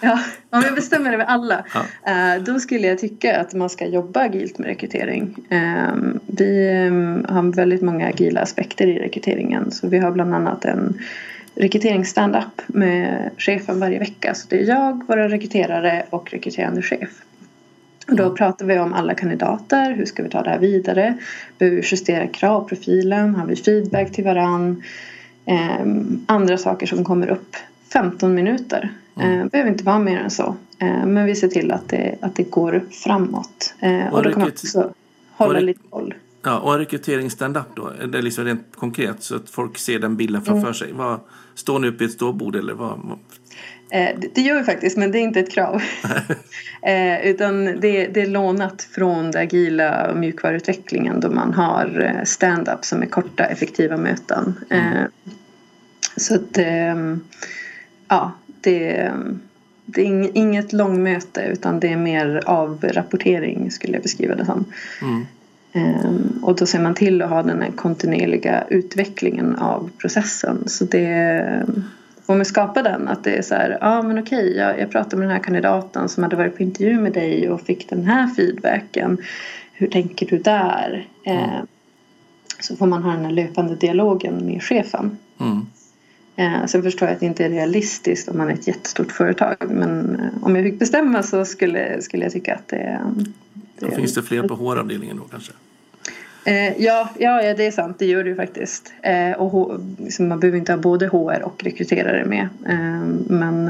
[0.00, 0.18] Ja,
[0.50, 1.64] om jag bestämmer över alla.
[1.74, 2.10] Ja.
[2.12, 5.36] Eh, då skulle jag tycka att man ska jobba agilt med rekrytering.
[5.48, 5.94] Eh,
[6.26, 9.70] vi eh, har väldigt många agila aspekter i rekryteringen.
[9.70, 10.98] Så vi har bland annat en
[11.54, 14.34] rekryteringsstandup med chefen varje vecka.
[14.34, 17.10] Så det är jag, våra rekryterare och rekryterande chef.
[18.08, 18.34] Och då mm.
[18.34, 21.18] pratar vi om alla kandidater, hur ska vi ta det här vidare?
[21.58, 23.34] Behöver vi justera kravprofilen?
[23.34, 24.82] Har vi feedback till varann?
[25.46, 25.86] Eh,
[26.26, 27.56] andra saker som kommer upp.
[27.92, 28.92] 15 minuter.
[29.16, 30.56] Eh, behöver inte vara mer än så.
[30.78, 33.74] Eh, men vi ser till att det, att det går framåt.
[33.80, 34.92] Eh, och, och då kan man också
[35.30, 36.14] hålla lite koll.
[36.44, 37.92] Ja, och en rekrytering stand-up då?
[38.12, 40.74] Det är liksom rent konkret så att folk ser den bilden framför mm.
[40.74, 40.92] sig.
[40.92, 41.20] Vad,
[41.54, 43.18] står ni uppe i ett ståbord eller vad?
[43.90, 45.82] Eh, det gör vi faktiskt men det är inte ett krav.
[46.82, 52.84] eh, utan det, det, är lånat från den agila mjukvaruutvecklingen då man har eh, stand-up
[52.84, 54.54] som är korta effektiva möten.
[54.70, 54.96] Mm.
[54.96, 55.04] Eh,
[56.16, 57.20] så att ehm,
[58.08, 59.12] ja, det,
[59.84, 64.64] det är inget långmöte utan det är mer avrapportering skulle jag beskriva det som.
[65.02, 65.26] Mm.
[65.76, 70.68] Ehm, och då ser man till att ha den här kontinuerliga utvecklingen av processen.
[70.68, 71.66] Så det
[72.26, 74.90] får man skapa den att det är så här, ja ah, men okej, jag, jag
[74.90, 78.04] pratade med den här kandidaten som hade varit på intervju med dig och fick den
[78.04, 79.18] här feedbacken.
[79.72, 81.08] Hur tänker du där?
[81.24, 81.62] Eh,
[82.60, 85.18] så får man ha den här löpande dialogen med chefen.
[85.40, 85.66] Mm.
[86.36, 89.56] Eh, sen förstår jag att det inte är realistiskt om man är ett jättestort företag.
[89.68, 93.00] Men eh, om jag fick bestämma så skulle, skulle jag tycka att det
[93.90, 95.52] Då finns det fler på HR-avdelningen då kanske?
[96.44, 97.98] Eh, ja, ja, det är sant.
[97.98, 98.92] Det gör det ju faktiskt.
[99.02, 102.48] Eh, och liksom, man behöver inte ha både HR och rekryterare med.
[102.68, 103.66] Eh, men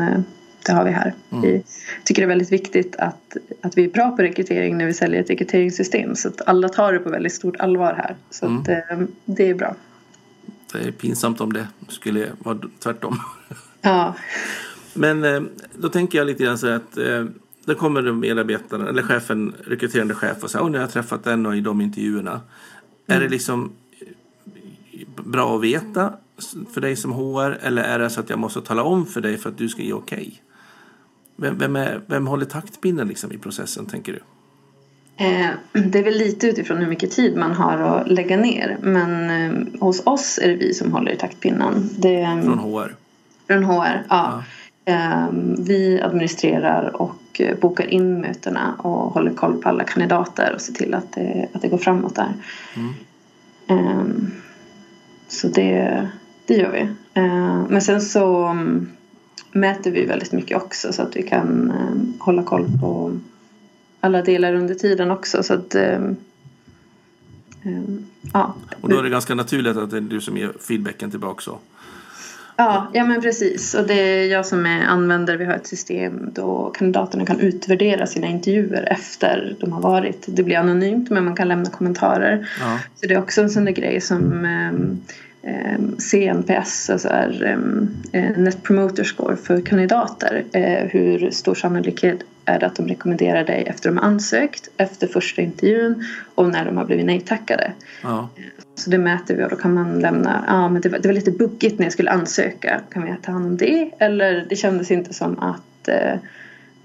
[0.66, 1.14] det har vi här.
[1.32, 1.42] Mm.
[1.42, 1.62] Vi
[2.04, 5.20] tycker det är väldigt viktigt att, att vi är bra på rekrytering när vi säljer
[5.20, 8.16] ett rekryteringssystem så att alla tar det på väldigt stort allvar här.
[8.30, 8.58] Så mm.
[8.58, 8.66] att,
[9.24, 9.74] det är bra.
[10.72, 13.20] Det är pinsamt om det skulle vara tvärtom.
[13.80, 14.14] Ja.
[14.94, 16.98] Men då tänker jag lite grann så att
[17.64, 21.46] då kommer medarbetaren, eller chefen, rekryterande chef och säger att nu har jag träffat den
[21.46, 22.30] och i de intervjuerna.
[22.30, 22.42] Mm.
[23.06, 23.72] Är det liksom
[25.24, 26.12] bra att veta
[26.72, 29.36] för dig som HR eller är det så att jag måste tala om för dig
[29.36, 30.18] för att du ska ge okej?
[30.18, 30.32] Okay?
[31.36, 34.20] Vem, vem, är, vem håller taktpinnen liksom i processen tänker du?
[35.16, 38.78] Eh, det är väl lite utifrån hur mycket tid man har att lägga ner.
[38.82, 41.90] Men eh, hos oss är det vi som håller i taktpinnen.
[41.98, 42.96] Det, från HR?
[43.46, 44.42] Från HR, ja.
[44.84, 44.92] ja.
[44.92, 47.14] Eh, vi administrerar och
[47.60, 51.62] bokar in mötena och håller koll på alla kandidater och ser till att det, att
[51.62, 52.32] det går framåt där.
[53.66, 54.30] Mm.
[55.28, 56.08] Så det,
[56.46, 56.88] det gör vi.
[57.68, 58.88] Men sen så mm,
[59.52, 61.72] mäter vi väldigt mycket också så att vi kan
[62.18, 63.12] hålla koll på
[64.00, 65.42] alla delar under tiden också.
[65.42, 66.16] Så att, um,
[67.64, 68.54] um, ja.
[68.80, 71.58] Och då är det ganska naturligt att det är du som ger feedbacken tillbaka så?
[72.56, 73.74] Ja, ja men precis.
[73.74, 75.36] Och det är jag som är användare.
[75.36, 80.24] Vi har ett system då kandidaterna kan utvärdera sina intervjuer efter de har varit.
[80.26, 82.48] Det blir anonymt men man kan lämna kommentarer.
[82.60, 82.78] Ja.
[82.94, 85.02] Så det är också en sån där grej som um,
[85.98, 87.56] CNPS, alltså är,
[88.36, 90.44] Net Promoter Score för kandidater.
[90.52, 95.06] Eh, hur stor sannolikhet är det att de rekommenderar dig efter de har ansökt, efter
[95.06, 96.04] första intervjun
[96.34, 97.72] och när de har blivit nej-tackade.
[98.02, 98.28] Ja.
[98.74, 101.14] Så det mäter vi och då kan man lämna, ja men det var, det var
[101.14, 103.90] lite buggigt när jag skulle ansöka, kan vi ta hand om det?
[103.98, 106.18] Eller det kändes inte som att eh,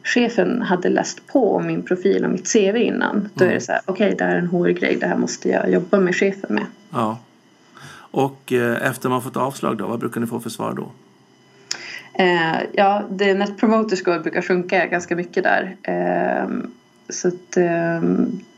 [0.04, 3.30] chefen hade läst på om min profil och mitt CV innan.
[3.34, 5.50] Då är det så här, okej okay, det här är en HR-grej, det här måste
[5.50, 6.65] jag jobba med chefen med.
[6.89, 7.17] Ja.
[8.12, 10.91] Och eh, efter man fått avslag då, vad brukar ni få för svar då?
[12.13, 15.76] Eh, ja, det Net Promoter Score brukar sjunka ganska mycket där.
[15.84, 16.50] Eh,
[17.10, 18.02] så att eh,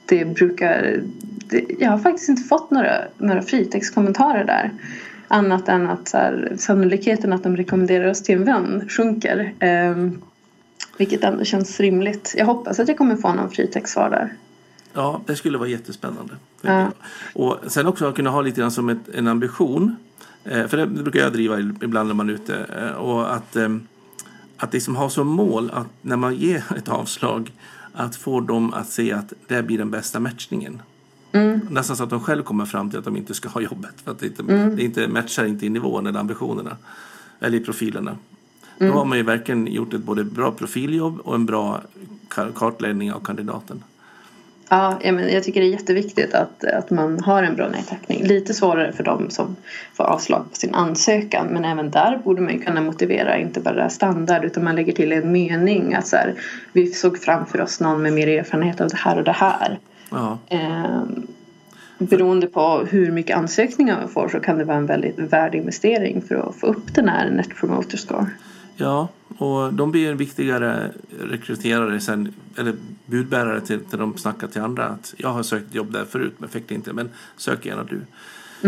[0.05, 1.01] det brukar...
[1.49, 4.71] Det, jag har faktiskt inte fått några, några fritextkommentarer där.
[5.27, 9.53] Annat än att så här, sannolikheten att de rekommenderar oss till en vän sjunker.
[9.59, 10.21] Ehm,
[10.97, 12.33] vilket ändå känns rimligt.
[12.37, 14.33] Jag hoppas att jag kommer få någon fritextsvar där.
[14.93, 16.33] Ja, det skulle vara jättespännande.
[16.61, 16.91] Ja.
[17.33, 19.95] Och sen också att kunna ha lite grann som ett, en ambition
[20.43, 22.55] Eh, för det brukar jag driva ibland när man är ute.
[22.57, 23.87] Eh, och att, ehm,
[24.57, 27.51] att liksom ha som mål att när man ger ett avslag
[27.93, 30.81] att få dem att se att det blir den bästa matchningen.
[31.31, 31.59] Mm.
[31.69, 33.93] Nästan så att de själv kommer fram till att de inte ska ha jobbet.
[34.03, 34.75] För att det inte, mm.
[34.75, 36.77] det inte matchar inte i nivån eller ambitionerna.
[37.39, 38.17] Eller i profilerna.
[38.77, 38.91] Mm.
[38.91, 41.81] Då har man ju verkligen gjort ett både bra profiljobb och en bra
[42.55, 43.83] kartläggning av kandidaten.
[44.73, 48.23] Ja, jag tycker det är jätteviktigt att, att man har en bra nedtackning.
[48.23, 49.55] Lite svårare för dem som
[49.93, 54.45] får avslag på sin ansökan men även där borde man kunna motivera inte bara standard
[54.45, 56.35] utan man lägger till en mening att så här,
[56.73, 59.79] vi såg framför oss någon med mer erfarenhet av det här och det här.
[60.09, 60.37] Ja.
[60.49, 61.03] Eh,
[61.97, 66.21] beroende på hur mycket ansökningar man får så kan det vara en väldigt värd investering
[66.21, 68.27] för att få upp den här Net Promoter Score.
[68.81, 72.73] Ja, och de blir en viktigare rekryterare sen, eller
[73.05, 76.49] budbärare till, till de snackar till andra att jag har sökt jobb där förut men
[76.49, 78.01] fick det inte, men sök gärna du.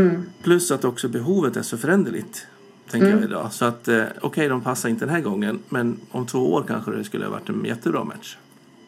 [0.01, 0.23] Mm.
[0.43, 2.47] Plus att också behovet är så föränderligt.
[2.91, 3.19] Tänker mm.
[3.19, 3.53] jag idag.
[3.53, 6.63] Så att eh, okej, okay, de passar inte den här gången men om två år
[6.67, 8.37] kanske det skulle ha varit en jättebra match.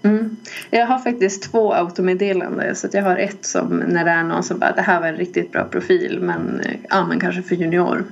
[0.02, 0.36] Mm.
[0.70, 2.76] Jag har faktiskt två automeddelanden.
[2.76, 5.08] Så att jag har ett som när det är någon som bara det här var
[5.08, 8.04] en riktigt bra profil men, eh, ja, men kanske för junior.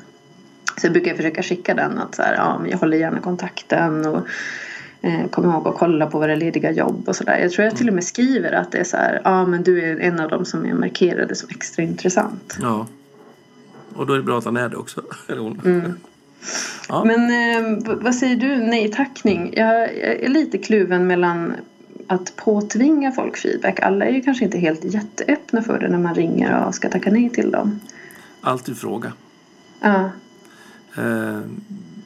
[0.77, 4.27] Så jag brukar försöka skicka den att så här, ja, jag håller gärna kontakten och
[5.01, 7.37] eh, kom ihåg att kolla på våra lediga jobb och sådär.
[7.37, 9.81] Jag tror jag till och med skriver att det är så här, ja men du
[9.81, 12.57] är en av dem som är markerade som extra intressant.
[12.61, 12.87] Ja.
[13.95, 15.01] Och då är det bra att han är det också.
[15.29, 15.93] Mm.
[16.89, 17.03] ja.
[17.05, 19.53] Men eh, vad säger du, nej tackning?
[19.55, 21.53] Jag, jag är lite kluven mellan
[22.07, 23.79] att påtvinga folk feedback.
[23.79, 27.11] Alla är ju kanske inte helt jätteöppna för det när man ringer och ska tacka
[27.11, 27.79] nej till dem.
[28.41, 29.13] Alltid fråga.
[29.79, 30.09] Ja.
[30.95, 31.39] Eh,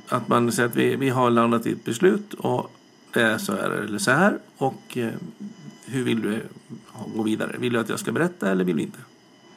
[0.07, 2.71] att man säger att vi, vi har landat i ett beslut och
[3.13, 4.37] det är så här eller så här.
[4.57, 5.13] Och eh,
[5.85, 6.41] hur vill du
[7.15, 7.55] gå vidare?
[7.59, 8.99] Vill du att jag ska berätta eller vill du inte?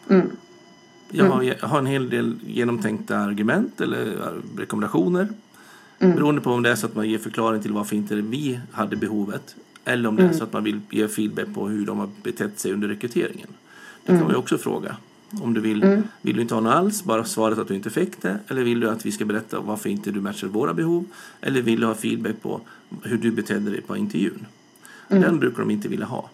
[0.09, 0.31] Mm.
[1.11, 4.17] Jag, har, jag har en hel del genomtänkta argument eller
[4.57, 5.29] rekommendationer.
[5.99, 6.17] Mm.
[6.17, 8.97] Beroende på om det är så att man ger förklaring till varför inte vi hade
[8.97, 9.57] behovet.
[9.85, 10.39] Eller om det är mm.
[10.39, 13.49] så att man vill ge feedback på hur de har betett sig under rekryteringen.
[14.03, 14.27] Det kan mm.
[14.27, 14.97] man ju också fråga.
[15.43, 16.03] Om du vill, mm.
[16.23, 18.39] vill du inte ha något alls, bara svaret att du inte fick det.
[18.49, 21.05] Eller vill du att vi ska berätta varför inte du matchar våra behov.
[21.41, 22.61] Eller vill du ha feedback på
[23.03, 24.47] hur du betedde dig på intervjun.
[25.09, 25.23] Mm.
[25.23, 26.31] Den brukar de inte vilja ha.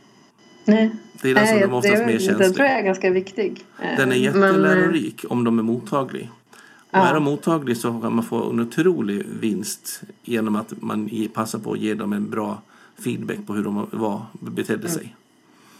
[0.64, 0.90] Nej.
[1.22, 2.38] Det är den som Nej, de oftast mer känslig.
[2.38, 3.64] Den tror jag är ganska viktig.
[3.96, 5.32] Den är jättelärorik Men...
[5.32, 6.28] om de är mottagliga.
[6.90, 11.58] Och är de mottagliga så kan man få en otrolig vinst genom att man passar
[11.58, 12.62] på att ge dem en bra
[12.98, 15.16] feedback på hur de var, betedde sig.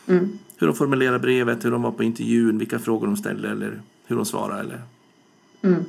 [0.06, 0.38] Mm.
[0.56, 4.16] Hur de formulerade brevet, hur de var på intervjun, vilka frågor de ställde eller hur
[4.16, 4.60] de svarade.
[4.60, 4.82] Eller...
[5.62, 5.84] Mm.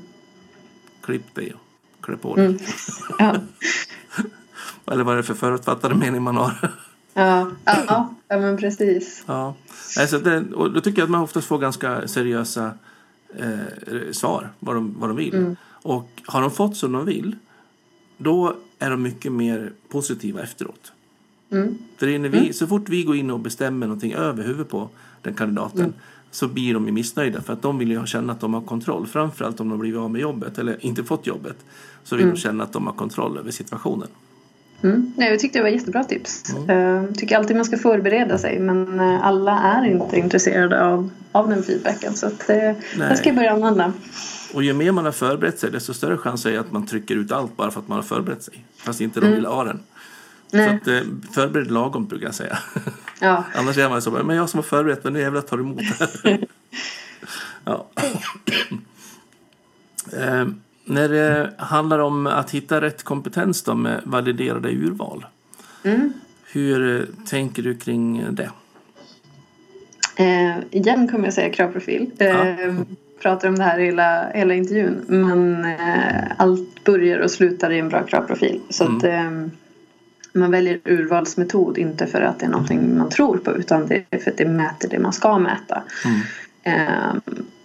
[1.02, 2.46] Klipp dig och klä på dig.
[2.46, 2.60] Mm.
[3.20, 3.36] Ja.
[4.94, 6.72] eller vad är det för förutfattade mening man har?
[7.14, 9.24] ja, ja, ja men precis.
[9.26, 9.56] Ja.
[10.00, 12.72] Alltså det, och då tycker jag att man oftast får ganska seriösa
[13.36, 15.36] eh, svar vad de, vad de vill.
[15.36, 15.56] Mm.
[15.82, 17.36] Och har de fått som de vill
[18.18, 20.92] då är de mycket mer positiva efteråt.
[21.52, 21.78] Mm.
[21.98, 22.54] För när vi, Mm.
[22.54, 24.90] så fort vi går in och bestämmer någonting över huvudet på
[25.22, 25.94] den kandidaten Mm.
[26.32, 29.08] så blir de ju missnöjda för att de vill ju känna att de har kontroll.
[29.08, 31.58] Framförallt om de blivit av med jobbet eller inte fått jobbet
[32.04, 32.36] så vill Mm.
[32.36, 34.08] de känna att de har kontroll över situationen.
[34.82, 35.14] Mm.
[35.18, 36.44] Nej, jag tyckte det var jättebra tips.
[36.56, 36.78] Mm.
[37.06, 41.50] Jag tycker alltid man ska förbereda sig men eh, alla är inte intresserade av, av
[41.50, 42.58] den feedbacken så att, eh,
[42.98, 43.94] den ska jag börja använda.
[44.54, 47.32] Och ju mer man har förberett sig desto större chans är att man trycker ut
[47.32, 48.66] allt bara för att man har förberett sig.
[48.78, 49.36] Fast inte de Mm.
[49.36, 49.80] vill ha den.
[50.52, 50.70] Nej.
[50.70, 52.58] Så att, eh, förbered lagom brukar jag säga.
[53.20, 53.44] Ja.
[53.56, 55.64] Annars är man så bara, men jag som har förberett mig, nu jävlar tar du
[55.64, 55.82] emot
[56.24, 56.40] det.
[57.64, 57.88] ja.
[60.14, 60.48] eh,
[60.86, 65.26] när det handlar om att hitta rätt kompetens då med validerade urval.
[65.84, 66.14] Mm.
[66.52, 68.52] Hur eh, tänker du kring det?
[70.16, 72.12] Eh, igen kommer jag säga kravprofil.
[72.18, 72.76] Eh,
[73.22, 75.06] pratar om det här hela, hela intervjun.
[75.08, 78.62] Men eh, allt börjar och slutar i en bra kravprofil.
[78.70, 79.32] Så att eh,
[80.34, 84.18] man väljer urvalsmetod inte för att det är någonting man tror på utan det är
[84.18, 85.84] för att det mäter det man ska mäta.
[86.06, 86.20] Mm.
[86.64, 87.16] Eh,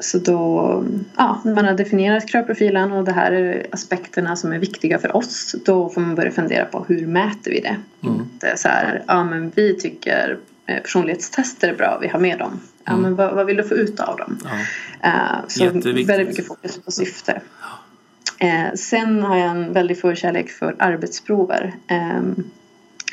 [0.01, 0.85] så då,
[1.16, 5.16] ja, när man har definierat kravprofilen och det här är aspekterna som är viktiga för
[5.16, 5.55] oss.
[5.64, 7.77] Då får man börja fundera på hur mäter vi det?
[8.03, 8.20] Mm.
[8.20, 12.61] Inte så här, ja men vi tycker eh, personlighetstester är bra, vi har med dem.
[12.85, 13.03] Ja Mm.
[13.03, 14.38] men vad, vad vill du få ut av dem?
[14.44, 14.51] Ja.
[15.09, 17.40] Eh, så väldigt mycket fokus på syfte.
[18.42, 21.74] Eh, sen har jag en väldig förkärlek för arbetsprover.
[21.87, 22.22] Eh,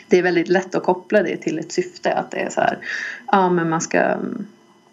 [0.07, 2.13] det är väldigt lätt att koppla det till ett syfte.
[2.13, 2.77] Att det är så här,
[3.31, 3.99] ja men man ska,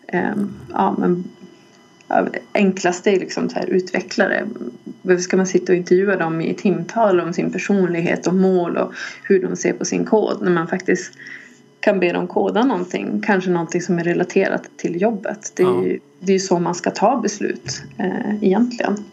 [0.06, 0.34] eh,
[0.72, 1.24] ja men
[2.08, 4.46] ja, enklaste är liksom så här, utvecklare.
[5.02, 8.92] Varför ska man sitta och intervjua dem i timtal om sin personlighet och mål och
[9.22, 11.12] hur de ser på sin kod när man faktiskt
[11.80, 15.52] kan be dem koda någonting, kanske någonting som är relaterat till jobbet.
[15.56, 15.84] Det är, Ja.
[15.84, 19.04] ju, det är ju så man ska ta beslut eh, egentligen.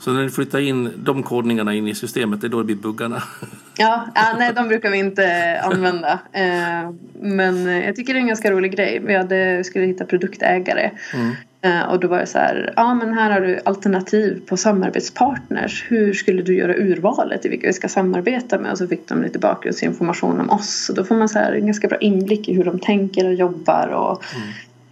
[0.00, 2.76] Så när du flyttar in de kodningarna in i systemet, det är då det blir
[2.76, 3.22] buggarna.
[3.80, 6.18] Ja, ja, nej de brukar vi inte använda.
[6.32, 9.02] Eh, men jag tycker det är en ganska rolig grej.
[9.04, 10.90] Vi hade, skulle hitta produktägare.
[11.14, 11.34] Mm.
[11.60, 15.84] Eh, och då var det så här, ja men här har du alternativ på samarbetspartners.
[15.88, 18.72] Hur skulle du göra urvalet i vilka vi ska samarbeta med?
[18.72, 20.88] Och så fick de lite bakgrundsinformation om oss.
[20.88, 23.34] Och då får man så här en ganska bra inblick i hur de tänker och
[23.34, 23.88] jobbar.
[23.88, 24.24] Och,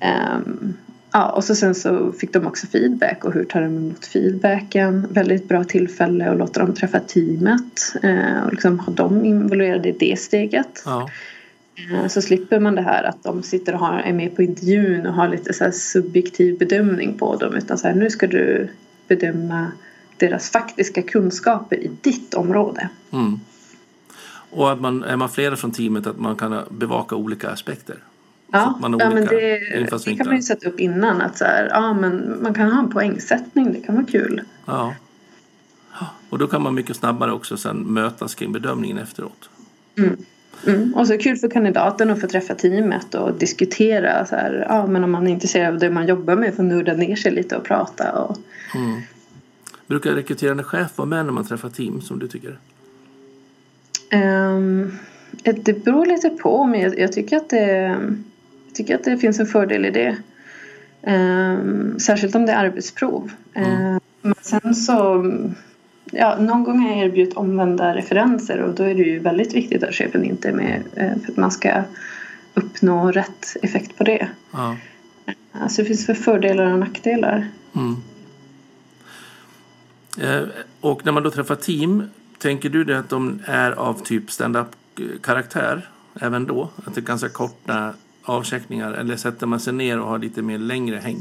[0.01, 0.75] ehm,
[1.17, 5.07] ja, och så sen så fick de också feedback och hur tar de emot feedbacken.
[5.11, 7.95] Väldigt bra tillfälle att låta dem träffa teamet.
[8.03, 10.83] eh, och liksom ha dem involverade i det steget.
[10.85, 11.11] Ja.
[11.93, 15.07] Eh, Så slipper man det här att de sitter och har, är med på intervjun
[15.07, 17.55] och har lite så subjektiv bedömning på dem.
[17.55, 18.69] Utan så här, nu ska du
[19.09, 19.73] bedöma
[20.17, 22.89] deras faktiska kunskaper i ditt område.
[23.13, 23.41] Mm.
[24.51, 27.97] Och att man, är man flera från teamet att man kan bevaka olika aspekter.
[28.57, 31.21] Ja, man har ja men olika det, det kan man ju sätta upp innan.
[31.21, 34.43] Att så här, ja, men man kan ha en poängsättning, det kan vara kul.
[34.67, 34.95] Ja.
[36.31, 39.51] Och då kan man mycket snabbare också sen mötas kring bedömningen efteråt.
[40.67, 40.95] Mm.
[40.95, 44.27] Och så kul för kandidaten att få träffa teamet och diskutera.
[44.27, 46.95] Så här, ja, men om man är intresserad av det man jobbar med får nudda
[46.95, 48.13] ner sig lite och prata.
[48.13, 48.37] Och,
[48.75, 49.01] Mm.
[49.87, 52.59] Brukar rekryterande chef vara med när man träffar team som du tycker?
[54.11, 54.99] Ehm,
[55.43, 57.97] det beror lite på men jag, jag, tycker att det,
[58.77, 60.17] tycker att det finns en fördel i det.
[61.03, 63.33] Ehm, särskilt om det är arbetsprov.
[63.55, 65.25] Ehm, men sen så
[66.11, 69.83] ja, någon gång har jag erbjudit omvända referenser och då är det ju väldigt viktigt
[69.83, 71.83] att chefen inte är med eh, för att man ska
[72.55, 74.29] uppnå rätt effekt på det.
[74.53, 74.77] Ja.
[75.53, 77.49] Alltså det finns för fördelar och nackdelar.
[77.75, 77.97] Mm.
[80.21, 80.49] Eh,
[80.81, 82.03] och när man då träffar team,
[82.39, 84.69] tänker du det att de är av typ stand-up
[85.23, 85.89] karaktär
[86.21, 86.71] även då?
[86.85, 87.95] Att det är ganska korta
[88.27, 91.21] avcheckningar eller sätter man sig ner och har lite mer längre häng?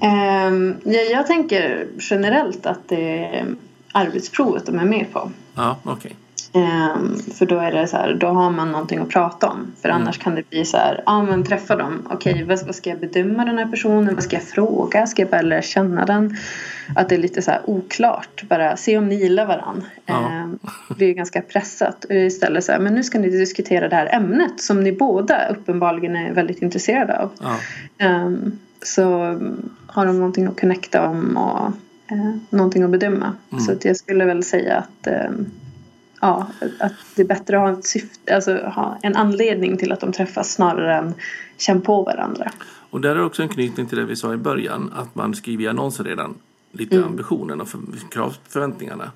[0.00, 3.46] Ehm, ja, jag tänker generellt att det är
[3.92, 5.30] arbetsprovet de är med på.
[5.54, 6.16] Ja, okej.
[6.52, 9.72] Ehm, för då är det så här, då har man någonting att prata om.
[9.82, 10.02] För Mm.
[10.02, 12.02] annars kan det bli så här, ja men träffa dem.
[12.10, 14.14] Okej, vad, vad ska jag bedöma den här personen?
[14.14, 15.06] Vad ska jag fråga?
[15.06, 16.36] Ska jag bara lära känna den?
[16.96, 18.42] Att det är lite så här oklart.
[18.48, 19.86] Bara se om ni gillar varandra.
[20.06, 20.30] Ja.
[20.30, 22.06] Ehm, det blir ganska pressat.
[22.10, 26.16] Istället så här, men nu ska ni diskutera det här ämnet som ni båda uppenbarligen
[26.16, 27.30] är väldigt intresserade av.
[27.40, 27.56] Ja.
[27.98, 29.10] Ehm, så
[29.86, 31.66] har de någonting att connecta om och
[32.12, 33.32] eh, någonting att bedöma.
[33.52, 33.64] Mm.
[33.64, 35.30] Så att jag skulle väl säga att eh,
[36.20, 36.46] ja,
[36.78, 40.12] att det är bättre att ha, ett syfte, alltså, ha en anledning till att de
[40.12, 41.14] träffas snarare än
[41.56, 42.52] känna på varandra.
[42.90, 45.64] Och där är också en knytning till det vi sa i början, att man skriver
[45.64, 46.34] i annonser redan
[46.72, 47.08] lite mm.
[47.08, 49.10] ambitionen och för, kravförväntningarna.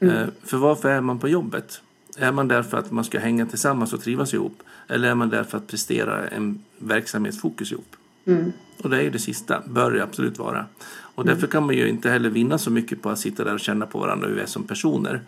[0.00, 0.16] Mm.
[0.16, 1.80] Eh, för varför är man på jobbet?
[2.18, 4.62] Är man där för att man ska hänga tillsammans och trivas ihop?
[4.88, 7.96] Eller är man där för att prestera en verksamhetsfokus ihop?
[8.26, 8.52] Mm.
[8.82, 10.66] Och det är ju det sista, bör det absolut vara.
[11.14, 13.60] Och därför kan man ju inte heller vinna så mycket på att sitta där och
[13.60, 15.22] känna på varandra hur vi är som personer.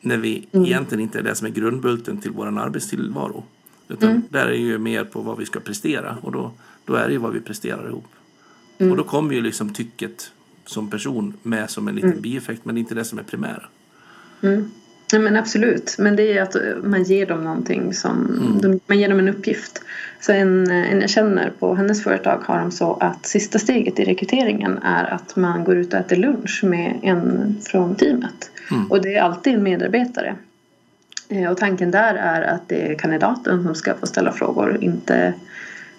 [0.00, 0.66] När vi mm.
[0.66, 3.44] egentligen inte är det som är grundbulten till vår arbetstillvaro.
[3.88, 4.22] Utan mm.
[4.28, 6.52] där är ju mer på vad vi ska prestera och då,
[6.84, 8.08] då är det ju vad vi presterar ihop.
[8.78, 8.90] Mm.
[8.90, 10.30] Och då kommer ju liksom tycket
[10.66, 12.22] som person med som en liten mm.
[12.22, 13.62] bieffekt men det är inte det som är primära.
[14.42, 14.70] Mm.
[15.12, 18.80] Ja, men absolut, men det är att man ger dem någonting som, mm.
[18.86, 19.82] man ger dem en uppgift.
[20.20, 24.04] Så en, en jag känner på hennes företag har de så att sista steget i
[24.04, 28.50] rekryteringen är att man går ut och äter lunch med en från teamet.
[28.70, 28.90] Mm.
[28.90, 30.36] Och det är alltid en medarbetare.
[31.28, 35.34] Eh, och tanken där är att det är kandidaten som ska få ställa frågor, inte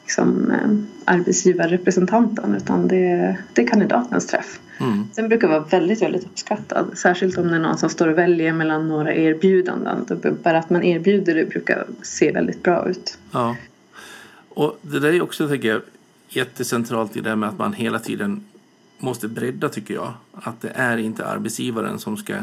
[0.02, 4.60] liksom, eh, arbetsgivarrepresentanten utan det, det är kandidatens träff.
[4.80, 5.08] Mm.
[5.16, 6.98] Den brukar vara väldigt, väldigt uppskattad.
[6.98, 10.06] Särskilt om det är någon som står och väljer mellan några erbjudanden.
[10.44, 13.18] Bara att man erbjuder det brukar se väldigt bra ut.
[13.32, 13.56] Ja.
[14.50, 15.82] Och det där är också, tänker jag,
[16.30, 18.44] jättecentralt i det med att man hela tiden
[19.02, 20.14] måste bredda, tycker jag.
[20.34, 22.36] Att det är inte arbetsgivaren som ska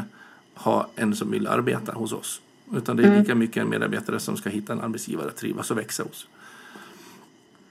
[0.55, 2.41] ha en som vill arbeta hos oss.
[2.73, 3.19] Utan det är mm.
[3.19, 6.27] lika mycket en medarbetare som ska hitta en arbetsgivare att trivas och växa hos.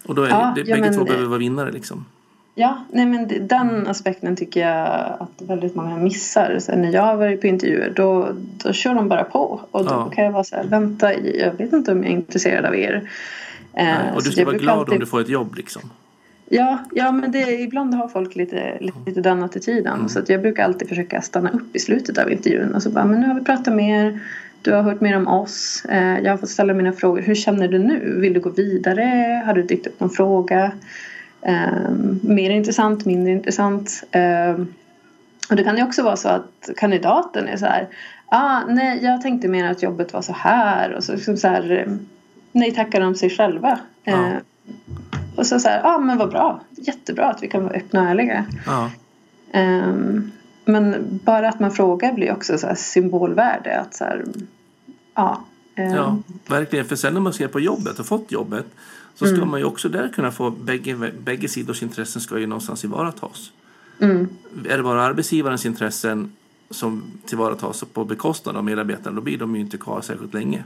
[0.06, 2.04] Och då är ja, det, ja, bägge två behöver vara vinnare liksom.
[2.54, 6.58] Ja, nej men den aspekten tycker jag att väldigt många missar.
[6.58, 8.28] Så när jag har varit på intervjuer då,
[8.64, 9.60] då kör de bara på.
[9.70, 10.10] Och då ja.
[10.10, 13.10] kan jag vara så här, vänta, jag vet inte om jag är intresserad av er.
[13.74, 14.92] Nej, och eh, du ska vara glad alltid...
[14.94, 15.82] om du får ett jobb liksom.
[16.50, 19.94] Ja, ja men det, ibland har folk lite, lite den attityden.
[19.94, 20.08] Mm.
[20.08, 23.04] Så att jag brukar alltid försöka stanna upp i slutet av intervjun och så bara,
[23.04, 24.20] men nu har vi pratat mer.
[24.62, 25.84] Du har hört mer om oss.
[25.88, 27.22] Eh, jag har fått ställa mina frågor.
[27.22, 28.20] Hur känner du nu?
[28.20, 29.42] Vill du gå vidare?
[29.46, 30.72] Har du dykt upp någon fråga?
[31.40, 34.04] Um, mer intressant, mindre intressant.
[34.14, 34.74] Um,
[35.50, 37.88] och det kan ju också vara så att kandidaten är så här.
[38.26, 40.92] Ah, nej, jag tänkte mer att jobbet var så här.
[40.92, 41.88] Och så, liksom så här
[42.52, 43.78] nej tackar om sig själva.
[44.04, 44.12] Ja.
[44.12, 44.36] Uh,
[45.38, 46.60] och så så här, ja ah, men vad bra.
[46.70, 48.46] Jättebra att vi kan vara öppna och ärliga.
[48.66, 48.90] Ja.
[49.54, 50.32] Um,
[50.64, 53.80] men bara att man frågar blir också så symbolvärde.
[53.80, 54.24] Att så här,
[55.14, 56.84] ja, ja, verkligen.
[56.84, 58.66] För sen när man ser på jobbet och fått jobbet
[59.14, 59.50] så ska mm.
[59.50, 63.52] man ju också där kunna få bägge, bägge sidors intressen ska ju någonstans tillvaratas.
[64.00, 64.28] Mm.
[64.68, 66.32] Är det bara arbetsgivarens intressen
[66.70, 70.64] som tillvaratas på bekostnad av medarbetarna då blir de ju inte kvar särskilt länge.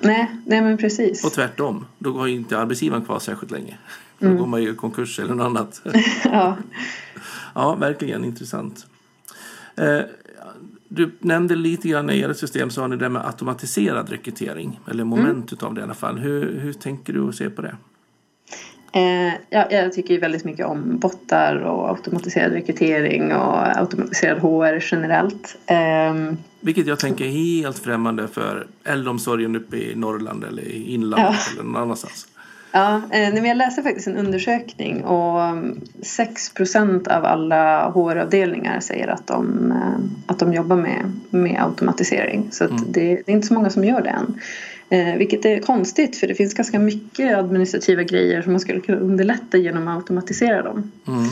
[0.00, 1.24] Nej, nej men precis.
[1.24, 3.78] Och tvärtom, då går ju inte arbetsgivaren kvar särskilt länge.
[4.22, 4.38] Då mm.
[4.38, 5.82] går man ju i konkurs eller något annat.
[6.24, 6.56] ja.
[7.54, 8.86] ja, verkligen intressant.
[9.76, 10.00] Eh,
[10.88, 14.80] du nämnde lite grann i ert system så har ni det med automatiserad rekrytering.
[14.90, 15.66] Eller moment mm.
[15.66, 16.18] av det i alla fall.
[16.18, 17.76] Hur, hur tänker du och ser på det?
[18.94, 25.56] Eh, ja, jag tycker väldigt mycket om bottar och automatiserad rekrytering och automatiserad HR generellt.
[25.66, 31.34] Eh, Vilket jag tänker är helt främmande för äldreomsorgen uppe i Norrland eller i inlandet
[31.46, 31.52] ja.
[31.52, 32.26] eller någon annanstans.
[32.72, 35.40] Ja, eh, jag läste faktiskt en undersökning och
[36.02, 42.48] 6% av alla HR-avdelningar säger att de, eh, att de jobbar med, med automatisering.
[42.52, 42.76] Så mm.
[42.88, 44.40] det, det, är inte så många som gör det än.
[44.88, 48.98] Eh, vilket är konstigt för det finns ganska mycket administrativa grejer som man skulle kunna
[48.98, 50.92] underlätta genom att automatisera dem.
[51.08, 51.24] Mm.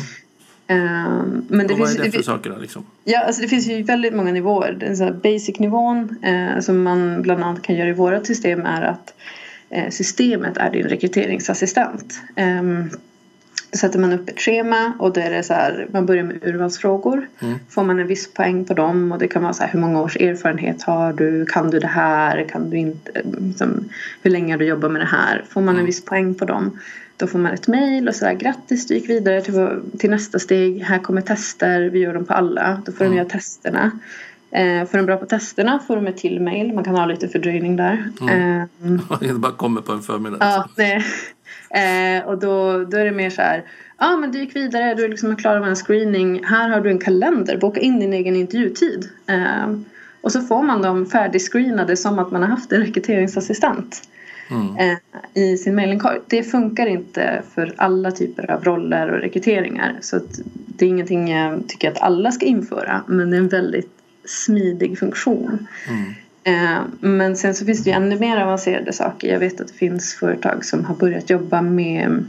[0.67, 2.57] Eh, men det och finns, vad är det för det, saker då?
[2.57, 2.87] Liksom?
[3.05, 4.73] Ja, alltså det finns ju väldigt många nivåer.
[4.81, 9.15] Den så basic-nivån eh, som man bland annat kan göra i vårt system är att
[9.91, 12.21] systemet är din rekryteringsassistent.
[12.37, 12.91] Um,
[13.73, 16.45] då sätter man upp ett schema och då är det så här, man börjar med
[16.45, 17.29] urvalsfrågor.
[17.41, 17.59] Mm.
[17.69, 20.03] Får man en viss poäng på dem och det kan vara så här, hur många
[20.03, 21.47] års erfarenhet har du?
[21.47, 22.45] Kan du det här?
[22.49, 23.23] Kan du inte?
[23.39, 23.89] Liksom,
[24.23, 25.45] hur länge har du jobbat med det här?
[25.49, 25.87] Får man en mm.
[25.87, 26.79] viss poäng på dem
[27.21, 30.83] då får man ett mejl och sådär grattis du gick vidare till, till nästa steg.
[30.83, 32.83] Här kommer tester, vi gör dem på alla.
[32.87, 33.17] Då får mm.
[33.17, 33.91] de göra testerna.
[34.51, 36.73] Eh, får de bra på testerna får de ett till mejl.
[36.73, 38.11] Man kan ha lite fördröjning där.
[38.21, 38.61] Mm.
[38.81, 40.39] Eh, inte bara kommer på en förmiddag.
[40.41, 41.05] Ja, nej.
[41.75, 43.65] Eh, och då, då är det mer så här.
[43.99, 46.45] Ja ah, men du gick vidare, du är liksom klar med en screening.
[46.45, 49.09] Här har du en kalender, boka in din egen intervjutid.
[49.27, 49.77] Eh,
[50.21, 54.03] och så får man dem färdigscreenade som att man har haft en rekryteringsassistent.
[54.51, 54.77] Mm.
[54.77, 54.99] Eh,
[55.43, 56.19] i sin mailinkorg.
[56.27, 59.99] Det funkar inte för alla typer av roller och rekryteringar.
[60.01, 60.21] Så
[60.67, 63.03] det är ingenting jag tycker att alla ska införa.
[63.07, 64.00] Men det är en väldigt
[64.31, 65.67] smidig funktion.
[65.89, 66.15] Mm.
[67.01, 69.33] Men sen så finns det ju ännu mer avancerade saker.
[69.33, 72.25] Jag vet att det finns företag som har börjat jobba med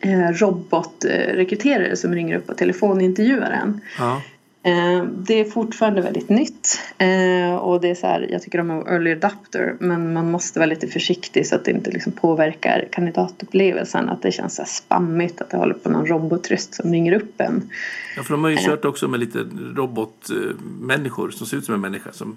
[0.00, 3.80] eh, robotrekryterare som ringer upp och telefonintervjuar en.
[3.98, 4.22] Ja.
[4.68, 8.70] Eh, det är fortfarande väldigt nytt eh, och det är så här, jag tycker om
[8.70, 14.08] early adapter men man måste vara lite försiktig så att det inte liksom påverkar kandidatupplevelsen
[14.08, 17.70] att det känns så spammigt att det håller på någon robotröst som ringer upp en.
[18.16, 19.38] Ja för de har ju kört också med lite
[19.76, 22.36] robotmänniskor som ser ut som en människa som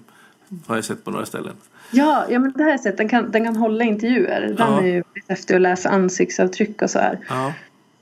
[0.66, 1.54] har jag sett på några ställen.
[1.90, 4.40] Ja, ja men det här sättet, den kan, den kan hålla intervjuer.
[4.40, 4.82] Den ja.
[4.82, 7.18] är ju efter att läsa ansiktsavtryck och så här.
[7.28, 7.52] Ja.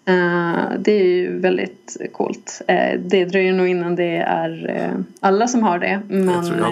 [0.09, 2.63] Uh, det är ju väldigt coolt.
[2.71, 6.03] Uh, det dröjer nog innan det är uh, alla som har det.
[6.09, 6.65] Men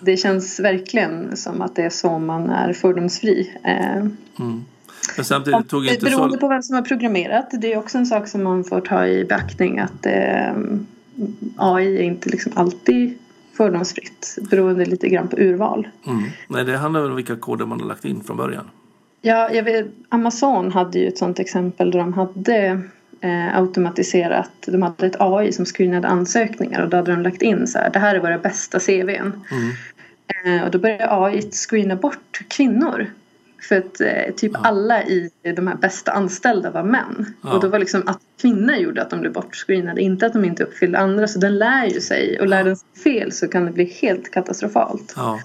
[0.00, 3.56] det känns verkligen som att det är så man är fördomsfri.
[3.64, 4.64] Mm.
[5.16, 6.40] Men samtidigt tog inte Beroende så...
[6.40, 7.50] på vem som har programmerat.
[7.52, 10.06] Det är också en sak som man får ta i beaktning att
[11.56, 13.18] AI är inte liksom alltid
[13.56, 15.88] fördomsfritt beroende lite grann på urval.
[16.06, 16.22] Mm.
[16.48, 18.64] Nej, det handlar väl om vilka koder man har lagt in från början.
[19.24, 22.82] Ja, jag vet, Amazon hade ju ett sånt exempel där de hade
[23.20, 27.66] eh, automatiserat, de hade ett AI som screenade ansökningar och då hade de lagt in
[27.66, 29.32] så här, det här är våra bästa CVn.
[29.50, 29.72] Mm.
[30.44, 33.06] Eh, och då började AI screena bort kvinnor.
[33.68, 34.60] För att eh, typ ja.
[34.62, 37.34] alla i de här bästa anställda var män.
[37.42, 37.54] Ja.
[37.54, 40.64] Och då var liksom att kvinnor gjorde att de blev bortscreenade, inte att de inte
[40.64, 41.28] uppfyllde andra.
[41.28, 44.30] Så den lär ju sig och lär den sig fel så kan det bli helt
[44.30, 45.12] katastrofalt.
[45.16, 45.40] Ja.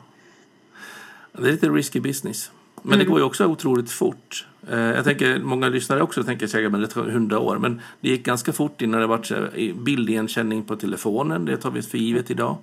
[1.31, 2.51] Det är lite risky business.
[2.87, 3.05] Men mm.
[3.05, 4.45] det går ju också otroligt fort.
[4.69, 7.57] Eh, jag tänker, många lyssnare också tänker säkert att det tar hundra år.
[7.57, 11.45] Men det gick ganska fort innan det var bildigenkänning på telefonen.
[11.45, 12.57] Det tar vi för givet idag.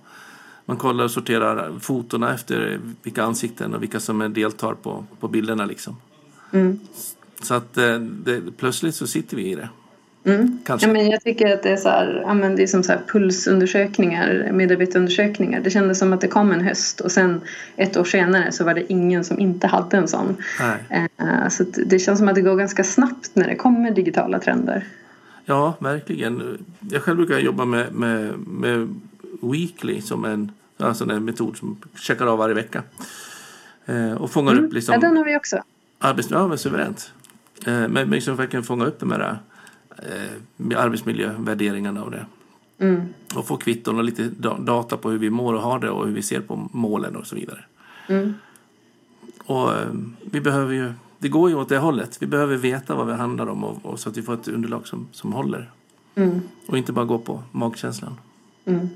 [0.64, 5.64] Man kollar och sorterar fotona efter vilka ansikten och vilka som deltar på, på bilderna.
[5.64, 5.96] Liksom.
[6.52, 6.80] Mm.
[7.42, 9.68] Så att eh, det, plötsligt så sitter vi i det.
[10.24, 10.58] Mm.
[10.64, 10.86] Kanske.
[10.86, 12.92] Ja, men jag tycker att det är, så här, ja, men det är som så
[12.92, 15.60] här pulsundersökningar, medarbetarundersökningar.
[15.60, 17.40] Det kändes som att det kom en höst och sen
[17.76, 20.36] ett år senare så var det ingen som inte hade en sån.
[21.20, 24.86] Uh, så det känns som att det går ganska snabbt när det kommer digitala trender.
[25.44, 26.66] Ja, verkligen.
[26.90, 28.94] Jag själv brukar jobba med, med, med
[29.42, 32.82] Weekly som en, alltså en metod som checkar av varje vecka.
[33.88, 34.64] Uh, och fångar mm.
[34.64, 34.92] upp liksom...
[34.92, 35.58] Ja, den har vi också.
[35.98, 37.12] Arbets, ja, men suveränt.
[37.66, 39.38] Men, men liksom verkligen fånga upp de här
[39.98, 42.26] eh, arbetsmiljövärderingarna och det.
[42.78, 43.02] Mm.
[43.34, 46.14] Och få kvitton och lite data på hur vi mår och har det och hur
[46.14, 47.64] vi ser på målen och så vidare.
[48.08, 48.34] Mm.
[49.44, 49.88] Och eh,
[50.20, 52.22] vi behöver ju, det går ju åt det hållet.
[52.22, 54.86] Vi behöver veta vad det handlar om och, och så att vi får ett underlag
[54.86, 55.70] som, som håller.
[56.14, 56.40] Mm.
[56.66, 58.14] Och inte bara gå på magkänslan.
[58.64, 58.88] Mm.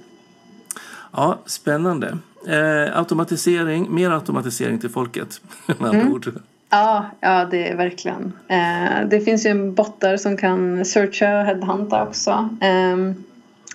[1.13, 2.19] Ja, spännande.
[2.47, 5.41] Eh, automatisering, mer automatisering till folket.
[5.67, 6.13] med andra mm.
[6.13, 6.33] ord.
[6.71, 8.33] Ja, ja det är verkligen.
[8.49, 12.49] Eh, det finns ju bottar som kan searcha och headhunta också.
[12.61, 12.97] Eh,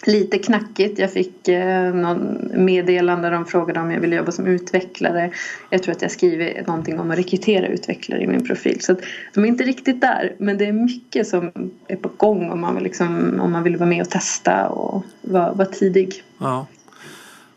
[0.05, 0.99] lite knackigt.
[0.99, 5.31] Jag fick eh, någon meddelande där de frågade om jag ville jobba som utvecklare.
[5.69, 8.81] Jag tror att jag skriver någonting om att rekrytera utvecklare i min profil.
[8.81, 8.95] Så
[9.33, 10.35] de är inte riktigt där.
[10.37, 11.51] Men det är mycket som
[11.87, 15.03] är på gång om man vill, liksom, om man vill vara med och testa och
[15.21, 16.23] vara, vara tidig.
[16.37, 16.67] Ja.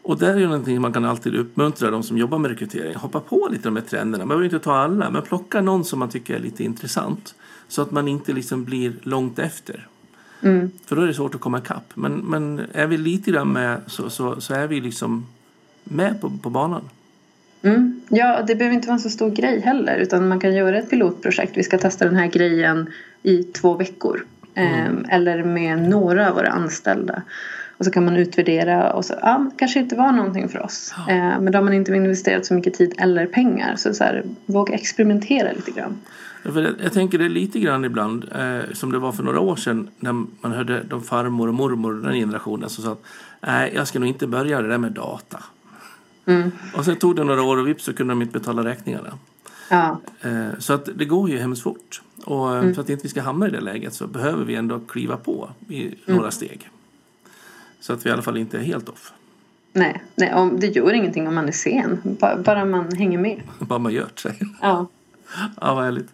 [0.06, 2.94] Och där är ju någonting man kan alltid uppmuntra de som jobbar med rekrytering.
[2.94, 4.24] Hoppa på lite de här trenderna.
[4.24, 7.34] Man behöver inte ta alla, men plocka någon som man tycker är lite intressant.
[7.68, 9.86] Så att man inte liksom blir långt efter.
[10.42, 10.70] Mm.
[10.86, 11.92] För då är det svårt att komma ikapp.
[11.94, 15.26] Men, men är vi lite grann med så, så, så är vi liksom
[15.84, 16.82] med på, på banan.
[17.62, 18.00] Mm.
[18.08, 19.96] Ja, det behöver inte vara en så stor grej heller.
[19.96, 21.56] Utan man kan göra ett pilotprojekt.
[21.56, 22.90] Vi ska testa den här grejen
[23.22, 24.24] i två veckor.
[24.54, 25.04] Mm.
[25.04, 27.22] Eh, eller med några av våra anställda.
[27.78, 30.94] Och så kan man utvärdera och så, ja, kanske inte var någonting för oss.
[30.96, 31.12] Ja.
[31.12, 33.76] Eh, men då har man inte investerat så mycket tid eller pengar.
[33.76, 35.96] Så, så här, våga experimentera lite grann.
[36.42, 39.56] Ja, jag, jag tänker det lite grann ibland eh, som det var för några år
[39.56, 43.02] sedan när man hörde de farmor och mormor, den generationen som sa att
[43.40, 45.38] nej, jag ska nog inte börja det där med data.
[46.26, 46.50] Mm.
[46.74, 49.18] Och sen tog det några år och vips så kunde de inte betala räkningarna.
[49.70, 50.00] Ja.
[50.20, 52.02] Eh, så att det går ju hemskt fort.
[52.24, 52.74] Och eh, mm.
[52.74, 55.50] för att inte vi ska hamna i det läget så behöver vi ändå kliva på
[55.68, 55.96] i mm.
[56.06, 56.70] några steg.
[57.86, 59.12] Så att vi i alla fall inte är helt off.
[59.72, 62.00] Nej, nej om, det gör ingenting om man är sen.
[62.02, 63.42] Bara, bara man hänger med.
[63.58, 64.38] bara man gör sig.
[64.60, 64.86] Ja.
[65.60, 66.08] ja, vad härligt.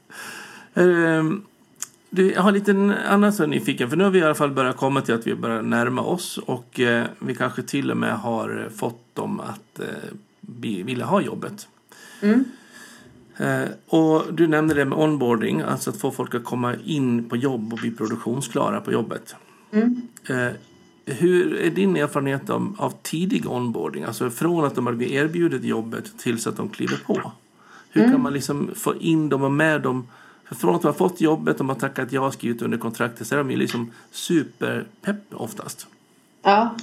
[0.75, 1.45] Um,
[2.11, 3.91] du, jag har lite annat så nyfiken.
[3.91, 6.39] För nu har vi i alla fall börjat komma till att vi börjar närma oss.
[6.39, 9.87] Och eh, vi kanske till och med har fått dem att eh,
[10.85, 11.69] vilja ha jobbet.
[12.23, 12.45] Mm.
[13.37, 15.61] Eh, och du nämnde det med onboarding.
[15.61, 19.35] Alltså att få folk att komma in på jobb och bli produktionsklara på jobbet.
[19.73, 20.03] Mm.
[21.07, 24.05] Hur är din erfarenhet av, av tidig onboarding?
[24.05, 27.33] Alltså från att de har blivit erbjudet jobbet tills att de kliver på.
[27.91, 28.13] Hur mm.
[28.13, 30.07] kan man liksom få in dem och med dem?
[30.45, 33.27] För från att de har fått jobbet, de har tackat ja och skrivit under kontraktet
[33.27, 35.87] så är de ju liksom superpepp oftast.
[36.43, 36.75] Ja.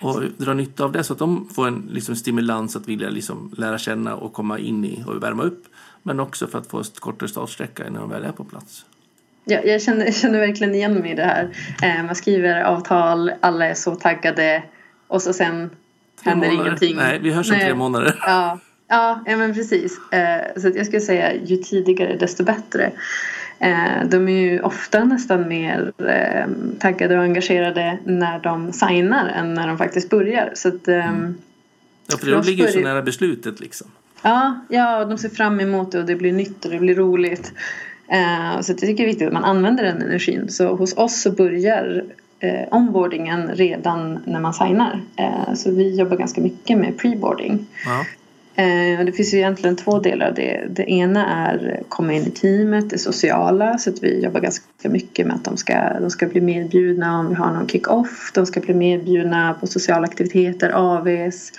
[0.00, 3.54] Och dra nytta av det så att de får en liksom stimulans att vilja liksom
[3.56, 5.64] lära känna och komma in i och värma upp.
[6.02, 8.84] Men också för att få kortare startsträcka när de väl är på plats.
[9.50, 11.48] Ja, jag, känner, jag känner verkligen igen mig i det här.
[11.82, 14.62] Eh, man skriver avtal, alla är så taggade
[15.06, 15.70] och så sen
[16.22, 16.66] tre händer månader.
[16.66, 16.96] ingenting.
[16.96, 18.18] Nej, vi hörs om tre månader.
[18.20, 19.98] Ja, ja, ja men precis.
[20.12, 22.92] Eh, så jag skulle säga ju tidigare desto bättre.
[23.58, 26.46] Eh, de är ju ofta nästan mer eh,
[26.78, 30.50] taggade och engagerade när de signar än när de faktiskt börjar.
[30.54, 31.34] Så att, mm.
[32.06, 33.86] Ja, för de ligger ju så nära beslutet liksom.
[34.22, 37.52] Ja, ja, de ser fram emot det och det blir nytt och det blir roligt.
[38.10, 40.48] Eh, så jag tycker det är viktigt att man använder den energin.
[40.48, 42.04] Så hos oss så börjar
[42.40, 45.00] eh, onboardingen redan när man signar.
[45.16, 47.66] Eh, så vi jobbar ganska mycket med preboarding.
[47.84, 48.04] Ja.
[48.62, 50.64] Eh, det finns ju egentligen två delar av det.
[50.70, 53.78] Det ena är komma in i teamet, det sociala.
[53.78, 57.28] Så att vi jobbar ganska mycket med att de ska, de ska bli medbjudna om
[57.28, 58.32] vi har någon kick-off.
[58.34, 61.52] De ska bli medbjudna på sociala aktiviteter, AVs.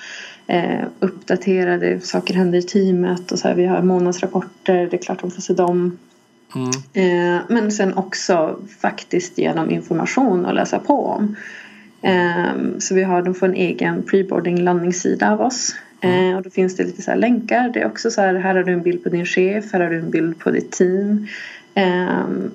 [0.48, 5.22] Eh, uppdaterade, saker händer i teamet och så här, vi har månadsrapporter, det är klart
[5.22, 5.98] de får se dem.
[6.56, 6.70] Mm.
[6.94, 11.36] Eh, men sen också faktiskt genom information att läsa på om.
[12.02, 15.76] Eh, så vi har, de får en egen preboarding landningssida av oss.
[16.04, 16.36] Mm.
[16.36, 17.70] och då finns det lite så länkar.
[17.70, 19.90] Det är också så här, här har du en bild på din chef, här har
[19.90, 21.28] du en bild på ditt team.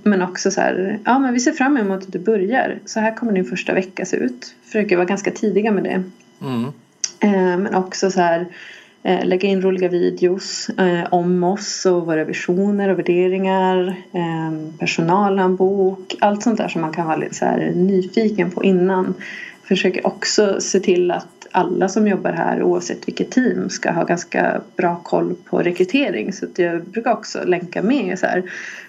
[0.02, 2.78] men också så här, ja men vi ser fram emot att du börjar.
[2.84, 4.54] Så här kommer din första vecka se ut.
[4.64, 6.02] Försöker vara ganska tidiga med det.
[6.46, 7.62] Mm.
[7.62, 12.88] men också så här Eh, lägga in roliga videos eh, om oss och våra visioner
[12.88, 18.64] och värderingar, eh, personalhandbok, allt sånt där som man kan vara lite så nyfiken på
[18.64, 19.14] innan.
[19.62, 24.60] Försöker också se till att alla som jobbar här oavsett vilket team ska ha ganska
[24.76, 26.32] bra koll på rekrytering.
[26.32, 28.42] Så jag brukar också länka med så här,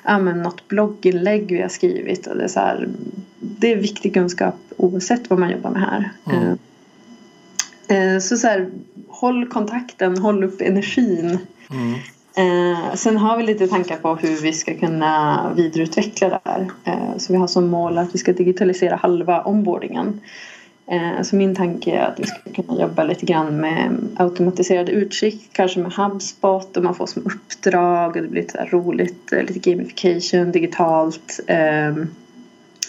[0.04, 2.28] ja, men något blogginlägg vi har skrivit.
[2.28, 2.88] Och det, är så här,
[3.40, 6.12] det är viktig kunskap oavsett vad man jobbar med här.
[6.32, 6.58] Mm.
[7.88, 8.68] Eh, så, så här,
[9.20, 11.40] håll kontakten, håll upp energin.
[11.70, 11.94] Mm.
[12.38, 16.68] Eh, sen har vi lite tankar på hur vi ska kunna vidareutveckla det här.
[16.84, 20.22] Eh, så vi har som mål att vi ska digitalisera halva onboardingen.
[20.92, 25.50] Eh, så min tanke är att vi ska kunna jobba lite grann med automatiserade utskick,
[25.52, 29.60] kanske med HubSpot och man får som uppdrag och det blir lite roligt, eh, lite
[29.60, 31.40] gamification digitalt.
[31.48, 31.96] Eh,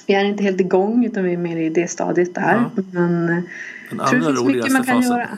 [0.07, 2.71] vi är inte helt igång utan vi är mer i det stadiet där.
[2.77, 2.83] Ja.
[2.93, 3.27] Men
[3.91, 5.19] den allra tror det finns mycket man kan fasen.
[5.19, 5.29] göra.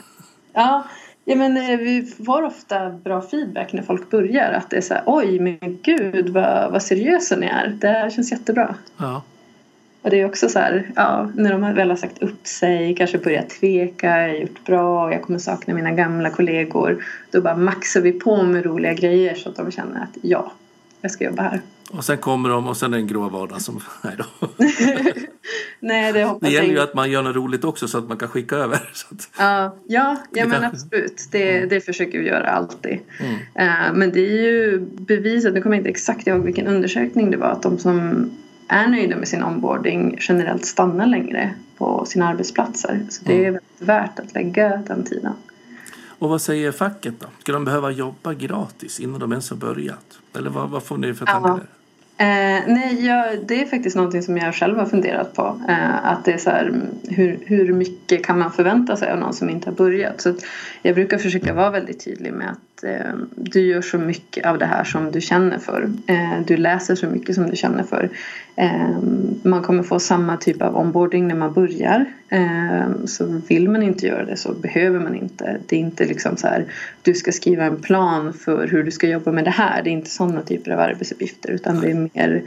[0.53, 0.83] Ja,
[1.25, 4.51] ja men eh, vi får ofta bra feedback när folk börjar.
[4.51, 7.67] Att det är så här, oj men gud vad, vad seriösa ni är.
[7.67, 8.75] Det här känns jättebra.
[8.97, 9.21] Ja.
[10.01, 13.17] Och det är också så här, ja, när de väl har sagt upp sig, kanske
[13.17, 17.05] börjat tveka, gjort bra, jag kommer sakna mina gamla kollegor.
[17.31, 20.51] Då bara maxar vi på med roliga grejer så att de känner att ja,
[21.01, 21.61] jag ska jobba här.
[21.91, 23.81] Och sen kommer de och sen är den grå vardagen som...
[24.03, 24.47] Nej då.
[25.79, 28.17] Nej, det hoppas Det gäller ju att man gör något roligt också så att man
[28.17, 28.89] kan skicka över.
[28.93, 29.29] Så att...
[29.37, 31.27] Ja, ja, ja men absolut.
[31.31, 31.69] Det, mm.
[31.69, 32.99] det försöker vi göra alltid.
[33.19, 33.33] Mm.
[33.33, 37.37] Uh, men det är ju bevisat, nu kommer jag inte exakt ihåg vilken undersökning det
[37.37, 38.29] var, att de som
[38.67, 42.99] är nöjda med sin onboarding generellt stannar längre på sina arbetsplatser.
[43.09, 43.61] Så det är mm.
[43.79, 45.33] värt att lägga den tiden.
[46.21, 47.27] Och vad säger facket då?
[47.39, 50.19] Ska de behöva jobba gratis innan de ens har börjat?
[50.37, 51.67] Eller vad, vad får ni för tankar?
[52.17, 55.61] Eh, nej, jag, det är faktiskt någonting som jag själv har funderat på.
[55.69, 59.33] Eh, att det är så här, hur, hur mycket kan man förvänta sig av någon
[59.33, 60.21] som inte har börjat?
[60.21, 60.33] Så
[60.81, 64.65] jag brukar försöka vara väldigt tydlig med att eh, du gör så mycket av det
[64.65, 65.89] här som du känner för.
[66.07, 68.09] Eh, du läser så mycket som du känner för.
[68.55, 68.97] Eh,
[69.43, 72.05] man kommer få samma typ av onboarding när man börjar.
[72.29, 75.57] Eh, så vill man inte göra det så behöver man inte.
[75.67, 76.65] Det är inte liksom så här
[77.01, 79.83] du ska skriva en plan för hur du ska jobba med det här.
[79.83, 82.41] Det är inte sådana typer av arbetsuppgifter utan det är mer eh,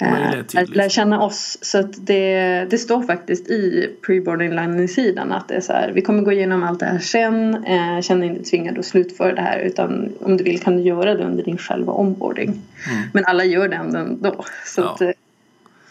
[0.00, 1.58] att lära känna oss.
[1.62, 6.02] Så att det, det står faktiskt i preboarding landningssidan att det är så här, vi
[6.02, 7.64] kommer gå igenom allt det här sen.
[7.64, 10.82] Eh, känn dig inte tvingad att slutföra det här utan om du vill kan du
[10.82, 12.48] göra det under din själva onboarding.
[12.48, 13.08] Mm.
[13.12, 14.44] Men alla gör det ändå.
[14.66, 14.94] Så ja.
[14.94, 15.10] att, eh,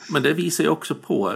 [0.10, 1.34] men det visar ju också på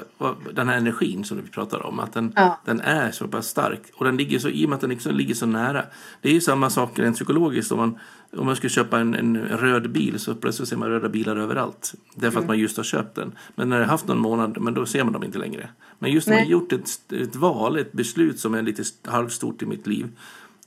[0.54, 2.00] den här energin som vi pratar om.
[2.00, 2.60] Att den, ja.
[2.66, 3.82] den är så pass stark.
[3.96, 5.86] Och den ligger så, i och med att den liksom ligger så nära.
[6.22, 7.72] Det är ju samma sak rent psykologiskt.
[7.72, 8.00] Om man,
[8.38, 11.94] om man skulle köpa en, en röd bil så plötsligt ser man röda bilar överallt.
[12.16, 12.44] Därför mm.
[12.44, 13.32] att man just har köpt den.
[13.56, 15.70] Men när det har haft någon månad, men då ser man dem inte längre.
[16.00, 19.66] Men just när man gjort ett, ett val, ett beslut som är lite halvstort i
[19.66, 20.08] mitt liv.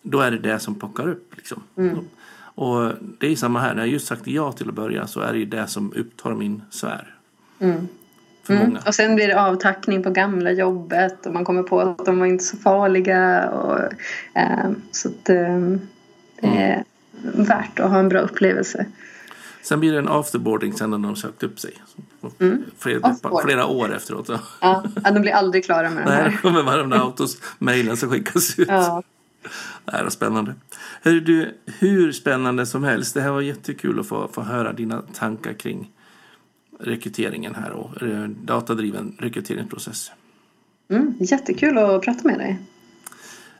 [0.03, 1.37] Då är det det som plockar upp.
[1.37, 1.63] Liksom.
[1.77, 1.99] Mm.
[2.55, 3.75] Och det är samma här.
[3.75, 6.35] När jag just sagt ja till att börja så är det ju det som upptar
[6.35, 7.15] min sfär.
[7.59, 7.89] Mm.
[8.49, 8.79] Mm.
[8.87, 12.27] Och sen blir det avtackning på gamla jobbet och man kommer på att de var
[12.27, 13.51] inte så farliga.
[13.51, 13.79] Och,
[14.39, 15.59] eh, så att, eh,
[16.41, 16.85] det mm.
[17.35, 18.87] Värt att ha en bra upplevelse.
[19.63, 21.75] Sen blir det en afterboarding sen när de har sökt upp sig.
[22.39, 22.65] Mm.
[22.79, 24.29] Flera, flera, år efteråt.
[24.29, 24.41] Ja.
[25.05, 26.41] ja, de blir aldrig klara med det här.
[26.45, 28.69] Nej, med de där autos, mejlen som skickas ut.
[28.69, 29.03] Ja.
[29.85, 30.55] Det är spännande.
[31.03, 33.15] Hör du, hur spännande som helst.
[33.15, 35.91] Det här var jättekul att få, få höra dina tankar kring
[36.81, 40.11] rekryteringen här och eh, datadriven rekryteringsprocess.
[40.89, 42.59] Mm, jättekul att prata med dig.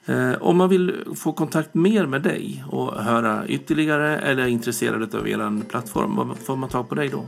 [0.07, 5.15] Eh, om man vill få kontakt mer med dig och höra ytterligare eller är intresserad
[5.15, 7.25] av er plattform, vad får man ta på dig då?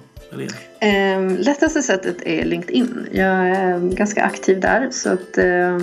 [0.81, 3.07] Eh, lättaste sättet är LinkedIn.
[3.13, 5.79] Jag är ganska aktiv där så att eh,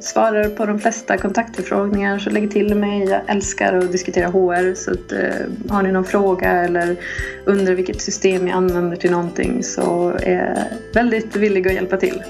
[0.00, 3.04] svarar på de flesta kontaktförfrågningar så lägger till mig.
[3.04, 6.96] Jag älskar att diskutera HR så att eh, har ni någon fråga eller
[7.44, 10.58] undrar vilket system jag använder till någonting så är jag
[10.94, 12.22] väldigt villig att hjälpa till.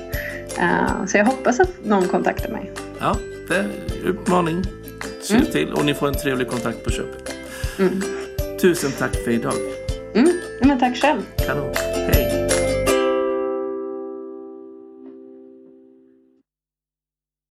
[0.58, 2.72] Eh, så jag hoppas att någon kontaktar mig.
[3.00, 3.16] Ja,
[3.50, 3.70] är
[4.04, 4.64] uppmaning.
[5.22, 5.46] Se mm.
[5.46, 7.34] till och ni får en trevlig kontakt på köpet.
[7.78, 8.02] Mm.
[8.60, 9.54] Tusen tack för idag.
[10.14, 11.20] Mm, men tack själv.
[11.46, 11.97] Kanon.